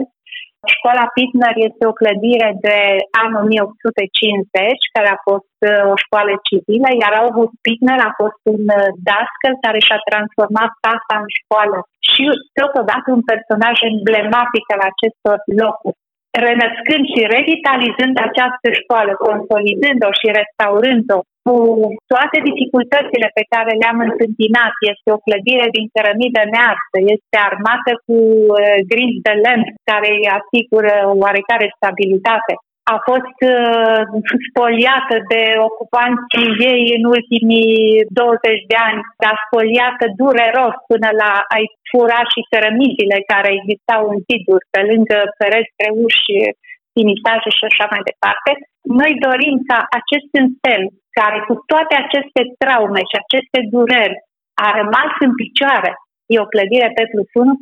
Școala 0.76 1.06
Pitner 1.16 1.56
este 1.68 1.84
o 1.88 1.98
clădire 2.02 2.50
de 2.68 2.78
anul 3.24 3.42
1850, 3.44 4.94
care 4.96 5.10
a 5.12 5.24
fost 5.30 5.56
uh, 5.70 5.84
o 5.94 5.96
școală 6.04 6.34
civilă, 6.48 6.90
iar 7.02 7.14
August 7.24 7.56
Pitner 7.66 8.00
a 8.10 8.14
fost 8.22 8.42
un 8.54 8.64
uh, 8.78 8.90
dascăl 9.10 9.54
care 9.66 9.80
și-a 9.88 10.02
transformat 10.10 10.72
casa 10.86 11.16
în 11.24 11.30
școală 11.40 11.78
și 12.10 12.24
totodată 12.60 13.08
un 13.18 13.24
personaj 13.32 13.76
emblematic 13.92 14.66
al 14.76 14.82
acestor 14.92 15.38
locuri. 15.62 16.00
Renăscând 16.48 17.04
și 17.14 17.22
revitalizând 17.36 18.16
această 18.28 18.68
școală, 18.80 19.12
consolidând-o 19.26 20.12
și 20.20 20.28
restaurând-o, 20.40 21.20
cu 21.46 21.56
toate 22.12 22.38
dificultățile 22.50 23.28
pe 23.38 23.44
care 23.54 23.72
le-am 23.82 24.00
întâmpinat. 24.08 24.74
Este 24.92 25.08
o 25.16 25.24
clădire 25.26 25.68
din 25.76 25.86
cărămidă 25.94 26.42
nearsă, 26.54 26.98
este 27.16 27.38
armată 27.50 27.92
cu 28.06 28.18
uh, 28.18 28.78
grinzi 28.92 29.26
de 29.28 29.34
lemn 29.44 29.68
care 29.90 30.10
îi 30.18 30.28
asigură 30.40 30.96
oarecare 31.24 31.68
stabilitate. 31.78 32.54
A 32.94 32.98
fost 33.10 33.38
uh, 33.56 34.02
spoliată 34.48 35.16
de 35.32 35.44
ocupanții 35.70 36.50
ei 36.72 36.84
în 36.98 37.04
ultimii 37.16 37.78
20 38.10 38.72
de 38.72 38.78
ani, 38.90 39.02
dar 39.24 39.36
spoliată 39.46 40.06
dureros 40.22 40.76
până 40.92 41.10
la 41.22 41.32
a-i 41.54 41.70
fura 41.90 42.22
și 42.32 42.50
cărămizile 42.52 43.18
care 43.32 43.50
existau 43.60 44.02
în 44.12 44.18
ziduri, 44.28 44.66
pe 44.74 44.82
lângă 44.90 45.18
pereți, 45.40 45.76
uși, 46.06 46.34
finitaje 46.96 47.50
și 47.58 47.64
așa 47.70 47.86
mai 47.94 48.02
departe. 48.10 48.52
Noi 49.00 49.12
dorim 49.28 49.56
ca 49.70 49.80
acest 50.00 50.30
însemn 50.42 50.88
care 51.20 51.38
cu 51.48 51.54
toate 51.72 51.94
aceste 52.04 52.42
traume 52.62 53.02
și 53.10 53.16
aceste 53.24 53.60
dureri 53.74 54.18
a 54.66 54.68
rămas 54.80 55.14
în 55.26 55.32
picioare, 55.42 55.92
e 56.34 56.44
o 56.46 56.52
clădire 56.54 56.90
pe 56.98 57.04
plus 57.12 57.30
1, 57.34 57.54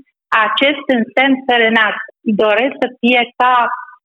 acest 0.48 0.86
însemn 0.98 1.36
să 1.48 1.54
renască. 1.66 2.10
Doresc 2.44 2.76
să 2.84 2.88
fie 3.02 3.22
ca 3.40 3.54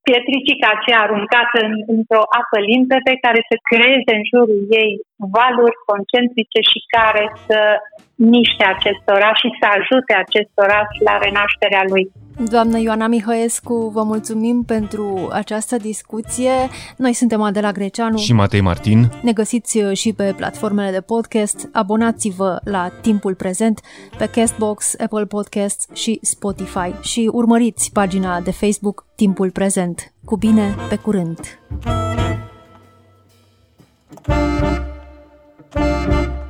pietricica 0.07 0.69
aceea 0.73 1.01
aruncată 1.03 1.57
în, 1.67 1.75
într-o 1.95 2.23
apă 2.41 2.59
limpede 2.71 3.13
care 3.25 3.41
să 3.51 3.57
creeze 3.71 4.13
în 4.19 4.25
jurul 4.31 4.61
ei 4.83 4.93
valuri 5.39 5.77
concentrice 5.91 6.61
și 6.71 6.81
care 6.97 7.25
să 7.47 7.59
miște 8.15 8.65
acest 8.75 9.05
oraș 9.17 9.37
și 9.43 9.51
să 9.61 9.67
ajute 9.79 10.13
acest 10.25 10.53
oraș 10.65 10.89
la 11.09 11.15
renașterea 11.25 11.85
lui. 11.93 12.05
Doamnă 12.51 12.79
Ioana 12.81 13.07
Mihăescu, 13.07 13.91
vă 13.95 14.03
mulțumim 14.03 14.63
pentru 14.67 15.29
această 15.33 15.77
discuție. 15.77 16.51
Noi 16.97 17.13
suntem 17.13 17.43
Adela 17.43 17.73
Greceanu 17.73 18.17
și 18.17 18.33
Matei 18.33 18.61
Martin. 18.61 19.11
Ne 19.23 19.33
găsiți 19.33 19.79
și 19.93 20.13
pe 20.13 20.35
platformele 20.37 20.91
de 20.91 21.01
podcast. 21.01 21.69
Abonați-vă 21.73 22.61
la 22.65 22.89
Timpul 23.03 23.35
Prezent 23.35 23.81
pe 24.19 24.29
Castbox, 24.35 24.95
Apple 24.99 25.25
Podcasts 25.25 25.95
și 25.95 26.19
Spotify 26.23 26.91
și 27.03 27.31
urmăriți 27.33 27.91
pagina 27.93 28.41
de 28.41 28.51
Facebook 28.51 29.07
Timpul 29.17 29.51
Prezent. 29.51 30.13
Cu 30.25 30.37
bine, 30.37 30.75
pe 30.89 30.97
curând! 30.97 31.39
thank 34.25 34.63
you 34.63 34.92
Thank 35.73 36.37
you. 36.37 36.42